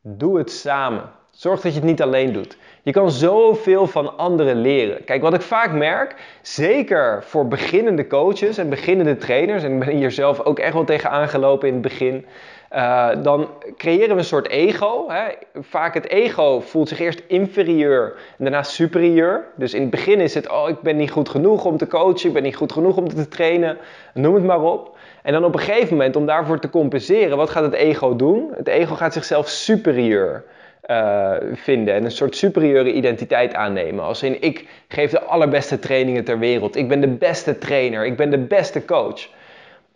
Doe 0.00 0.38
het 0.38 0.50
samen. 0.50 1.10
Zorg 1.30 1.60
dat 1.60 1.72
je 1.72 1.78
het 1.78 1.88
niet 1.88 2.02
alleen 2.02 2.32
doet. 2.32 2.56
Je 2.82 2.92
kan 2.92 3.10
zoveel 3.10 3.86
van 3.86 4.16
anderen 4.16 4.60
leren. 4.60 5.04
Kijk, 5.04 5.22
wat 5.22 5.34
ik 5.34 5.40
vaak 5.40 5.72
merk, 5.72 6.14
zeker 6.42 7.22
voor 7.24 7.48
beginnende 7.48 8.06
coaches 8.06 8.58
en 8.58 8.68
beginnende 8.68 9.16
trainers, 9.16 9.62
en 9.62 9.72
ik 9.72 9.78
ben 9.78 9.96
hier 9.96 10.10
zelf 10.10 10.40
ook 10.40 10.58
echt 10.58 10.72
wel 10.72 10.84
tegen 10.84 11.10
aangelopen 11.10 11.68
in 11.68 11.74
het 11.74 11.82
begin, 11.82 12.26
uh, 12.72 13.08
dan 13.22 13.48
creëren 13.76 14.08
we 14.08 14.14
een 14.14 14.24
soort 14.24 14.48
ego. 14.48 15.08
Hè. 15.08 15.24
Vaak 15.54 15.94
het 15.94 16.08
ego 16.08 16.60
voelt 16.60 16.88
zich 16.88 17.00
eerst 17.00 17.22
inferieur 17.26 18.14
en 18.38 18.44
daarna 18.44 18.62
superieur. 18.62 19.44
Dus 19.56 19.74
in 19.74 19.80
het 19.80 19.90
begin 19.90 20.20
is 20.20 20.34
het, 20.34 20.50
oh, 20.50 20.68
ik 20.68 20.80
ben 20.80 20.96
niet 20.96 21.10
goed 21.10 21.28
genoeg 21.28 21.64
om 21.64 21.76
te 21.76 21.86
coachen, 21.86 22.28
ik 22.28 22.34
ben 22.34 22.42
niet 22.42 22.56
goed 22.56 22.72
genoeg 22.72 22.96
om 22.96 23.08
te 23.08 23.28
trainen, 23.28 23.78
noem 24.14 24.34
het 24.34 24.44
maar 24.44 24.62
op. 24.62 24.96
En 25.22 25.32
dan 25.32 25.44
op 25.44 25.54
een 25.54 25.60
gegeven 25.60 25.96
moment, 25.96 26.16
om 26.16 26.26
daarvoor 26.26 26.58
te 26.58 26.70
compenseren, 26.70 27.36
wat 27.36 27.50
gaat 27.50 27.62
het 27.62 27.72
ego 27.72 28.16
doen? 28.16 28.50
Het 28.54 28.68
ego 28.68 28.94
gaat 28.94 29.12
zichzelf 29.12 29.48
superieur 29.48 30.44
uh, 30.86 31.34
vinden 31.52 31.94
en 31.94 32.04
een 32.04 32.10
soort 32.10 32.36
superieure 32.36 32.92
identiteit 32.92 33.54
aannemen. 33.54 34.04
Als 34.04 34.22
in 34.22 34.42
ik 34.42 34.66
geef 34.88 35.10
de 35.10 35.20
allerbeste 35.20 35.78
trainingen 35.78 36.24
ter 36.24 36.38
wereld, 36.38 36.76
ik 36.76 36.88
ben 36.88 37.00
de 37.00 37.08
beste 37.08 37.58
trainer, 37.58 38.06
ik 38.06 38.16
ben 38.16 38.30
de 38.30 38.38
beste 38.38 38.84
coach. 38.84 39.28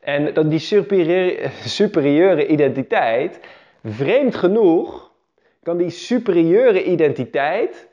En 0.00 0.34
dat 0.34 0.50
die 0.50 0.58
superieure 1.64 2.46
identiteit, 2.46 3.40
vreemd 3.84 4.34
genoeg, 4.34 5.10
kan 5.62 5.76
die 5.76 5.90
superieure 5.90 6.84
identiteit 6.84 7.88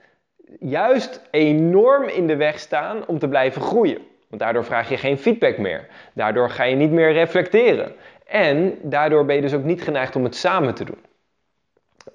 juist 0.60 1.22
enorm 1.32 2.08
in 2.08 2.28
de 2.28 2.36
weg 2.36 2.60
staan 2.60 3.08
om 3.08 3.20
te 3.20 3.28
blijven 3.28 3.62
groeien. 3.62 3.98
Want 4.34 4.46
daardoor 4.46 4.66
vraag 4.66 4.90
je 4.90 4.98
geen 4.98 5.18
feedback 5.18 5.58
meer. 5.58 5.88
Daardoor 6.14 6.50
ga 6.50 6.64
je 6.64 6.76
niet 6.76 6.92
meer 6.92 7.12
reflecteren. 7.12 7.96
En 8.26 8.78
daardoor 8.82 9.26
ben 9.26 9.36
je 9.36 9.42
dus 9.42 9.54
ook 9.54 9.64
niet 9.64 9.82
geneigd 9.82 10.16
om 10.16 10.24
het 10.24 10.36
samen 10.36 10.74
te 10.74 10.84
doen. 10.84 10.98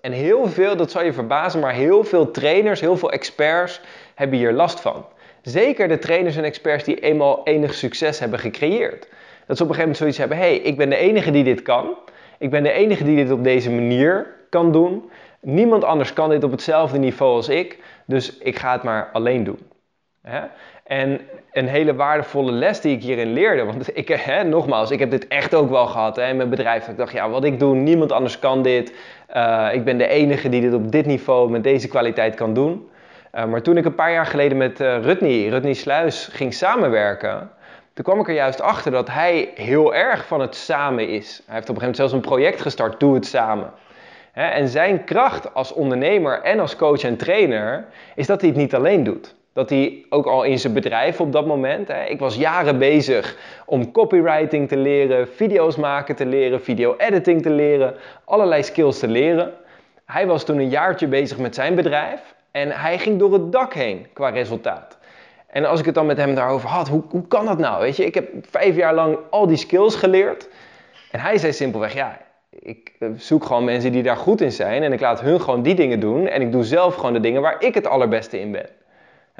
En 0.00 0.12
heel 0.12 0.48
veel, 0.48 0.76
dat 0.76 0.90
zal 0.90 1.04
je 1.04 1.12
verbazen, 1.12 1.60
maar 1.60 1.72
heel 1.72 2.04
veel 2.04 2.30
trainers, 2.30 2.80
heel 2.80 2.96
veel 2.96 3.12
experts 3.12 3.80
hebben 4.14 4.38
hier 4.38 4.52
last 4.52 4.80
van. 4.80 5.06
Zeker 5.42 5.88
de 5.88 5.98
trainers 5.98 6.36
en 6.36 6.44
experts 6.44 6.84
die 6.84 7.00
eenmaal 7.00 7.40
enig 7.44 7.74
succes 7.74 8.18
hebben 8.18 8.38
gecreëerd. 8.38 9.08
Dat 9.46 9.56
ze 9.56 9.62
op 9.62 9.68
een 9.68 9.74
gegeven 9.74 9.78
moment 9.78 9.96
zoiets 9.96 10.18
hebben: 10.18 10.36
hé, 10.36 10.44
hey, 10.44 10.56
ik 10.56 10.76
ben 10.76 10.88
de 10.88 10.96
enige 10.96 11.30
die 11.30 11.44
dit 11.44 11.62
kan. 11.62 11.96
Ik 12.38 12.50
ben 12.50 12.62
de 12.62 12.72
enige 12.72 13.04
die 13.04 13.16
dit 13.16 13.30
op 13.30 13.44
deze 13.44 13.70
manier 13.70 14.34
kan 14.50 14.72
doen. 14.72 15.10
Niemand 15.40 15.84
anders 15.84 16.12
kan 16.12 16.30
dit 16.30 16.44
op 16.44 16.50
hetzelfde 16.50 16.98
niveau 16.98 17.34
als 17.34 17.48
ik, 17.48 17.78
dus 18.06 18.38
ik 18.38 18.58
ga 18.58 18.72
het 18.72 18.82
maar 18.82 19.10
alleen 19.12 19.44
doen. 19.44 19.58
En 20.84 21.20
een 21.58 21.68
hele 21.68 21.94
waardevolle 21.94 22.52
les 22.52 22.80
die 22.80 22.96
ik 22.96 23.02
hierin 23.02 23.32
leerde, 23.32 23.64
want 23.64 23.96
ik, 23.96 24.08
hè, 24.08 24.44
nogmaals, 24.44 24.90
ik 24.90 24.98
heb 24.98 25.10
dit 25.10 25.28
echt 25.28 25.54
ook 25.54 25.70
wel 25.70 25.86
gehad 25.86 26.16
hè, 26.16 26.28
in 26.28 26.36
mijn 26.36 26.48
bedrijf. 26.48 26.88
Ik 26.88 26.96
dacht, 26.96 27.12
ja, 27.12 27.30
wat 27.30 27.44
ik 27.44 27.58
doe, 27.58 27.74
niemand 27.74 28.12
anders 28.12 28.38
kan 28.38 28.62
dit. 28.62 28.92
Uh, 29.36 29.68
ik 29.72 29.84
ben 29.84 29.98
de 29.98 30.06
enige 30.06 30.48
die 30.48 30.60
dit 30.60 30.74
op 30.74 30.92
dit 30.92 31.06
niveau 31.06 31.50
met 31.50 31.62
deze 31.62 31.88
kwaliteit 31.88 32.34
kan 32.34 32.54
doen. 32.54 32.88
Uh, 33.34 33.44
maar 33.44 33.62
toen 33.62 33.76
ik 33.76 33.84
een 33.84 33.94
paar 33.94 34.12
jaar 34.12 34.26
geleden 34.26 34.56
met 34.56 34.80
uh, 34.80 35.02
Rutney, 35.02 35.48
Rutney 35.48 35.72
Sluis, 35.72 36.28
ging 36.32 36.54
samenwerken, 36.54 37.50
toen 37.94 38.04
kwam 38.04 38.20
ik 38.20 38.28
er 38.28 38.34
juist 38.34 38.60
achter 38.60 38.92
dat 38.92 39.08
hij 39.10 39.50
heel 39.54 39.94
erg 39.94 40.26
van 40.26 40.40
het 40.40 40.54
samen 40.54 41.08
is. 41.08 41.42
Hij 41.46 41.54
heeft 41.54 41.68
op 41.68 41.74
een 41.74 41.80
gegeven 41.80 41.80
moment 41.80 41.96
zelfs 41.96 42.12
een 42.12 42.20
project 42.20 42.60
gestart, 42.60 43.00
Doe 43.00 43.14
het 43.14 43.26
Samen. 43.26 43.70
En 44.32 44.68
zijn 44.68 45.04
kracht 45.04 45.54
als 45.54 45.72
ondernemer 45.72 46.42
en 46.42 46.60
als 46.60 46.76
coach 46.76 47.02
en 47.02 47.16
trainer 47.16 47.84
is 48.14 48.26
dat 48.26 48.40
hij 48.40 48.50
het 48.50 48.58
niet 48.58 48.74
alleen 48.74 49.04
doet. 49.04 49.36
Dat 49.58 49.70
hij 49.70 50.04
ook 50.08 50.26
al 50.26 50.42
in 50.42 50.58
zijn 50.58 50.72
bedrijf 50.72 51.20
op 51.20 51.32
dat 51.32 51.46
moment, 51.46 51.88
hè, 51.88 52.04
ik 52.04 52.18
was 52.18 52.36
jaren 52.36 52.78
bezig 52.78 53.36
om 53.66 53.92
copywriting 53.92 54.68
te 54.68 54.76
leren, 54.76 55.28
video's 55.28 55.76
maken 55.76 56.16
te 56.16 56.26
leren, 56.26 56.62
video-editing 56.62 57.42
te 57.42 57.50
leren, 57.50 57.94
allerlei 58.24 58.62
skills 58.62 58.98
te 58.98 59.08
leren. 59.08 59.52
Hij 60.04 60.26
was 60.26 60.44
toen 60.44 60.58
een 60.58 60.68
jaartje 60.68 61.06
bezig 61.06 61.38
met 61.38 61.54
zijn 61.54 61.74
bedrijf 61.74 62.34
en 62.50 62.70
hij 62.70 62.98
ging 62.98 63.18
door 63.18 63.32
het 63.32 63.52
dak 63.52 63.74
heen 63.74 64.06
qua 64.12 64.28
resultaat. 64.28 64.98
En 65.46 65.64
als 65.64 65.80
ik 65.80 65.86
het 65.86 65.94
dan 65.94 66.06
met 66.06 66.16
hem 66.16 66.34
daarover 66.34 66.68
had, 66.68 66.88
hoe, 66.88 67.02
hoe 67.08 67.26
kan 67.28 67.46
dat 67.46 67.58
nou? 67.58 67.80
Weet 67.80 67.96
je, 67.96 68.04
ik 68.04 68.14
heb 68.14 68.28
vijf 68.50 68.76
jaar 68.76 68.94
lang 68.94 69.18
al 69.30 69.46
die 69.46 69.56
skills 69.56 69.94
geleerd. 69.94 70.48
En 71.10 71.20
hij 71.20 71.38
zei 71.38 71.52
simpelweg, 71.52 71.94
ja, 71.94 72.20
ik 72.50 72.92
eh, 72.98 73.08
zoek 73.16 73.44
gewoon 73.44 73.64
mensen 73.64 73.92
die 73.92 74.02
daar 74.02 74.16
goed 74.16 74.40
in 74.40 74.52
zijn 74.52 74.82
en 74.82 74.92
ik 74.92 75.00
laat 75.00 75.20
hun 75.20 75.40
gewoon 75.40 75.62
die 75.62 75.74
dingen 75.74 76.00
doen 76.00 76.28
en 76.28 76.40
ik 76.40 76.52
doe 76.52 76.64
zelf 76.64 76.94
gewoon 76.94 77.12
de 77.12 77.20
dingen 77.20 77.42
waar 77.42 77.62
ik 77.62 77.74
het 77.74 77.86
allerbeste 77.86 78.40
in 78.40 78.52
ben. 78.52 78.68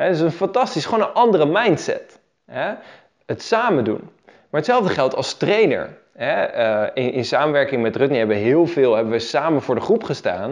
Het 0.05 0.15
is 0.15 0.21
een 0.21 0.31
fantastisch, 0.31 0.85
gewoon 0.85 1.01
een 1.01 1.15
andere 1.15 1.47
mindset. 1.47 2.19
Het 3.27 3.43
samen 3.43 3.85
doen. 3.85 4.11
Maar 4.25 4.61
hetzelfde 4.61 4.89
geldt 4.89 5.15
als 5.15 5.35
trainer. 5.35 5.99
Eh, 6.13 6.83
in, 6.95 7.13
in, 7.13 7.25
samenwerking 7.25 7.83
met 7.83 7.97
Rutney 7.97 8.19
hebben 8.19 8.37
we 8.37 8.43
heel 8.43 8.67
veel 8.67 8.95
hebben 8.95 9.13
we 9.13 9.19
samen 9.19 9.63
voor 9.63 9.75
de 9.75 9.81
groep 9.81 10.05
gestaan. 10.05 10.51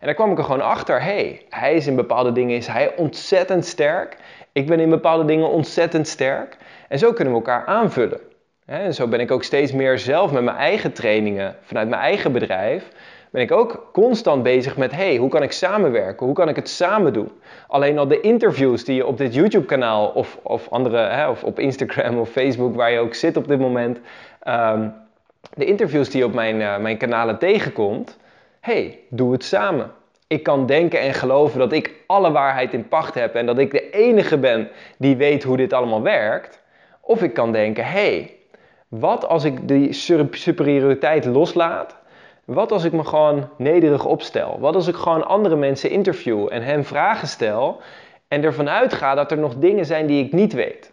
En 0.00 0.06
daar 0.06 0.14
kwam 0.14 0.30
ik 0.30 0.38
er 0.38 0.44
gewoon 0.44 0.60
achter, 0.60 1.02
hey, 1.02 1.46
hij 1.48 1.74
is 1.74 1.86
in 1.86 1.96
bepaalde 1.96 2.32
dingen 2.32 2.56
is 2.56 2.66
hij 2.66 2.96
ontzettend 2.96 3.64
sterk. 3.64 4.16
Ik 4.52 4.66
ben 4.66 4.80
in 4.80 4.90
bepaalde 4.90 5.24
dingen 5.24 5.48
ontzettend 5.48 6.08
sterk. 6.08 6.56
En 6.88 6.98
zo 6.98 7.12
kunnen 7.12 7.32
we 7.32 7.38
elkaar 7.38 7.66
aanvullen. 7.66 8.20
En 8.66 8.94
zo 8.94 9.08
ben 9.08 9.20
ik 9.20 9.30
ook 9.30 9.44
steeds 9.44 9.72
meer 9.72 9.98
zelf 9.98 10.32
met 10.32 10.42
mijn 10.42 10.56
eigen 10.56 10.92
trainingen, 10.92 11.56
vanuit 11.62 11.88
mijn 11.88 12.02
eigen 12.02 12.32
bedrijf, 12.32 12.88
ben 13.32 13.42
ik 13.42 13.52
ook 13.52 13.88
constant 13.92 14.42
bezig 14.42 14.76
met, 14.76 14.92
hey, 14.92 15.16
hoe 15.16 15.28
kan 15.28 15.42
ik 15.42 15.52
samenwerken? 15.52 16.26
Hoe 16.26 16.34
kan 16.34 16.48
ik 16.48 16.56
het 16.56 16.68
samen 16.68 17.12
doen? 17.12 17.30
Alleen 17.68 17.98
al 17.98 18.08
de 18.08 18.20
interviews 18.20 18.84
die 18.84 18.94
je 18.94 19.06
op 19.06 19.18
dit 19.18 19.34
YouTube-kanaal 19.34 20.08
of, 20.08 20.38
of 20.42 20.68
andere, 20.68 20.96
hè, 20.96 21.28
of 21.28 21.44
op 21.44 21.58
Instagram 21.58 22.18
of 22.18 22.28
Facebook, 22.28 22.74
waar 22.74 22.90
je 22.90 22.98
ook 22.98 23.14
zit 23.14 23.36
op 23.36 23.48
dit 23.48 23.58
moment, 23.58 23.98
ehm, 24.40 24.88
de 25.54 25.64
interviews 25.64 26.10
die 26.10 26.20
je 26.20 26.26
op 26.26 26.34
mijn, 26.34 26.60
uh, 26.60 26.78
mijn 26.78 26.96
kanalen 26.96 27.38
tegenkomt, 27.38 28.18
hey, 28.60 28.98
doe 29.08 29.32
het 29.32 29.44
samen. 29.44 29.90
Ik 30.26 30.42
kan 30.42 30.66
denken 30.66 31.00
en 31.00 31.14
geloven 31.14 31.58
dat 31.58 31.72
ik 31.72 31.94
alle 32.06 32.30
waarheid 32.30 32.72
in 32.72 32.88
pacht 32.88 33.14
heb 33.14 33.34
en 33.34 33.46
dat 33.46 33.58
ik 33.58 33.70
de 33.70 33.90
enige 33.90 34.38
ben 34.38 34.68
die 34.98 35.16
weet 35.16 35.42
hoe 35.42 35.56
dit 35.56 35.72
allemaal 35.72 36.02
werkt. 36.02 36.62
Of 37.00 37.22
ik 37.22 37.32
kan 37.32 37.52
denken, 37.52 37.84
hey, 37.84 38.34
wat 38.88 39.28
als 39.28 39.44
ik 39.44 39.68
die 39.68 39.92
superioriteit 40.30 41.24
loslaat? 41.24 42.00
Wat 42.44 42.72
als 42.72 42.84
ik 42.84 42.92
me 42.92 43.04
gewoon 43.04 43.48
nederig 43.56 44.04
opstel? 44.04 44.56
Wat 44.60 44.74
als 44.74 44.86
ik 44.86 44.94
gewoon 44.94 45.26
andere 45.26 45.56
mensen 45.56 45.90
interview 45.90 46.48
en 46.50 46.62
hen 46.62 46.84
vragen 46.84 47.28
stel 47.28 47.80
en 48.28 48.44
ervan 48.44 48.68
uitga 48.68 49.14
dat 49.14 49.30
er 49.30 49.38
nog 49.38 49.54
dingen 49.56 49.86
zijn 49.86 50.06
die 50.06 50.24
ik 50.24 50.32
niet 50.32 50.52
weet? 50.52 50.92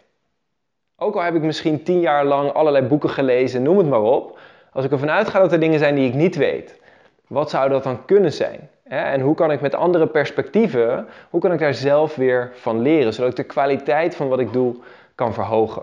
Ook 0.96 1.14
al 1.14 1.22
heb 1.22 1.34
ik 1.34 1.42
misschien 1.42 1.82
tien 1.82 2.00
jaar 2.00 2.24
lang 2.24 2.52
allerlei 2.52 2.86
boeken 2.86 3.10
gelezen, 3.10 3.62
noem 3.62 3.78
het 3.78 3.88
maar 3.88 4.02
op. 4.02 4.38
Als 4.72 4.84
ik 4.84 4.90
ervan 4.90 5.10
uitga 5.10 5.38
dat 5.38 5.52
er 5.52 5.60
dingen 5.60 5.78
zijn 5.78 5.94
die 5.94 6.08
ik 6.08 6.14
niet 6.14 6.36
weet, 6.36 6.80
wat 7.26 7.50
zou 7.50 7.68
dat 7.68 7.82
dan 7.82 8.04
kunnen 8.04 8.32
zijn? 8.32 8.70
En 8.84 9.20
hoe 9.20 9.34
kan 9.34 9.52
ik 9.52 9.60
met 9.60 9.74
andere 9.74 10.06
perspectieven, 10.06 11.06
hoe 11.30 11.40
kan 11.40 11.52
ik 11.52 11.58
daar 11.58 11.74
zelf 11.74 12.14
weer 12.14 12.50
van 12.54 12.80
leren, 12.80 13.12
zodat 13.12 13.30
ik 13.30 13.36
de 13.36 13.44
kwaliteit 13.44 14.16
van 14.16 14.28
wat 14.28 14.40
ik 14.40 14.52
doe 14.52 14.76
kan 15.14 15.34
verhogen? 15.34 15.82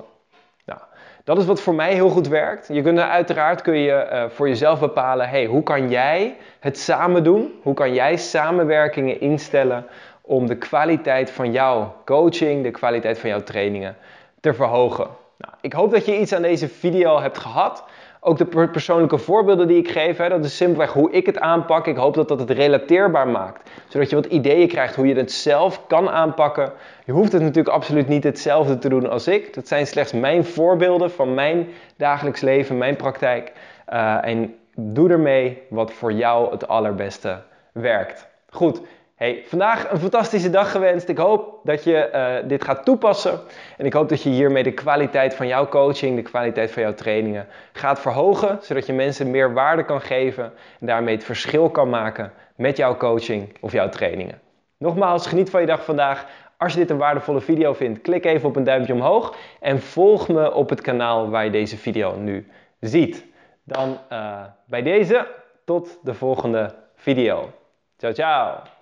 Dat 1.27 1.37
is 1.37 1.45
wat 1.45 1.61
voor 1.61 1.75
mij 1.75 1.93
heel 1.93 2.09
goed 2.09 2.27
werkt. 2.27 2.67
Je 2.71 2.81
kunt 2.81 2.99
uiteraard 2.99 3.61
kun 3.61 3.77
je 3.77 4.09
uh, 4.11 4.23
voor 4.29 4.47
jezelf 4.47 4.79
bepalen, 4.79 5.29
hey, 5.29 5.45
hoe 5.45 5.63
kan 5.63 5.89
jij 5.89 6.37
het 6.59 6.79
samen 6.79 7.23
doen? 7.23 7.59
Hoe 7.61 7.73
kan 7.73 7.93
jij 7.93 8.17
samenwerkingen 8.17 9.21
instellen 9.21 9.85
om 10.21 10.47
de 10.47 10.57
kwaliteit 10.57 11.31
van 11.31 11.51
jouw 11.51 11.95
coaching, 12.05 12.63
de 12.63 12.71
kwaliteit 12.71 13.19
van 13.19 13.29
jouw 13.29 13.43
trainingen 13.43 13.95
te 14.39 14.53
verhogen? 14.53 15.07
Nou, 15.37 15.53
ik 15.61 15.73
hoop 15.73 15.91
dat 15.91 16.05
je 16.05 16.19
iets 16.19 16.33
aan 16.33 16.41
deze 16.41 16.67
video 16.67 17.19
hebt 17.19 17.37
gehad. 17.37 17.83
Ook 18.19 18.37
de 18.37 18.67
persoonlijke 18.67 19.17
voorbeelden 19.17 19.67
die 19.67 19.77
ik 19.77 19.89
geef, 19.89 20.17
hè, 20.17 20.29
dat 20.29 20.45
is 20.45 20.57
simpelweg 20.57 20.93
hoe 20.93 21.11
ik 21.11 21.25
het 21.25 21.39
aanpak. 21.39 21.87
Ik 21.87 21.95
hoop 21.95 22.13
dat 22.13 22.27
dat 22.27 22.39
het 22.39 22.49
relateerbaar 22.49 23.27
maakt, 23.27 23.69
zodat 23.87 24.09
je 24.09 24.15
wat 24.15 24.25
ideeën 24.25 24.67
krijgt 24.67 24.95
hoe 24.95 25.07
je 25.07 25.15
het 25.15 25.31
zelf 25.31 25.87
kan 25.87 26.09
aanpakken. 26.09 26.71
Je 27.05 27.11
hoeft 27.11 27.31
het 27.31 27.41
natuurlijk 27.41 27.75
absoluut 27.75 28.07
niet 28.07 28.23
hetzelfde 28.23 28.77
te 28.77 28.89
doen 28.89 29.09
als 29.09 29.27
ik. 29.27 29.53
Dat 29.53 29.67
zijn 29.67 29.87
slechts 29.87 30.13
mijn 30.13 30.45
voorbeelden 30.45 31.11
van 31.11 31.33
mijn 31.33 31.67
dagelijks 31.97 32.41
leven, 32.41 32.77
mijn 32.77 32.95
praktijk. 32.95 33.51
Uh, 33.93 34.25
en 34.25 34.55
doe 34.75 35.09
ermee 35.09 35.61
wat 35.69 35.93
voor 35.93 36.11
jou 36.11 36.51
het 36.51 36.67
allerbeste 36.67 37.41
werkt. 37.71 38.27
Goed, 38.49 38.81
Hey, 39.17 39.43
vandaag 39.45 39.91
een 39.91 39.99
fantastische 39.99 40.49
dag 40.49 40.71
gewenst. 40.71 41.09
Ik 41.09 41.17
hoop 41.17 41.59
dat 41.63 41.83
je 41.83 42.09
uh, 42.13 42.49
dit 42.49 42.63
gaat 42.63 42.85
toepassen. 42.85 43.39
En 43.77 43.85
ik 43.85 43.93
hoop 43.93 44.09
dat 44.09 44.23
je 44.23 44.29
hiermee 44.29 44.63
de 44.63 44.71
kwaliteit 44.71 45.35
van 45.35 45.47
jouw 45.47 45.67
coaching, 45.67 46.15
de 46.15 46.21
kwaliteit 46.21 46.71
van 46.71 46.81
jouw 46.83 46.93
trainingen 46.93 47.47
gaat 47.71 47.99
verhogen. 47.99 48.57
Zodat 48.61 48.85
je 48.85 48.93
mensen 48.93 49.31
meer 49.31 49.53
waarde 49.53 49.85
kan 49.85 50.01
geven 50.01 50.53
en 50.79 50.87
daarmee 50.87 51.15
het 51.15 51.23
verschil 51.23 51.69
kan 51.69 51.89
maken 51.89 52.33
met 52.55 52.77
jouw 52.77 52.97
coaching 52.97 53.55
of 53.61 53.71
jouw 53.71 53.89
trainingen. 53.89 54.41
Nogmaals, 54.77 55.27
geniet 55.27 55.49
van 55.49 55.61
je 55.61 55.67
dag 55.67 55.85
vandaag. 55.85 56.25
Als 56.57 56.73
je 56.73 56.79
dit 56.79 56.89
een 56.89 56.97
waardevolle 56.97 57.41
video 57.41 57.73
vindt, 57.73 58.01
klik 58.01 58.25
even 58.25 58.49
op 58.49 58.55
een 58.55 58.63
duimpje 58.63 58.93
omhoog. 58.93 59.35
En 59.59 59.81
volg 59.81 60.27
me 60.27 60.53
op 60.53 60.69
het 60.69 60.81
kanaal 60.81 61.29
waar 61.29 61.43
je 61.43 61.51
deze 61.51 61.77
video 61.77 62.15
nu 62.15 62.47
ziet. 62.79 63.25
Dan 63.63 63.97
uh, 64.11 64.41
bij 64.65 64.81
deze, 64.81 65.27
tot 65.65 65.99
de 66.03 66.13
volgende 66.13 66.75
video. 66.95 67.49
Ciao, 67.97 68.13
ciao! 68.13 68.75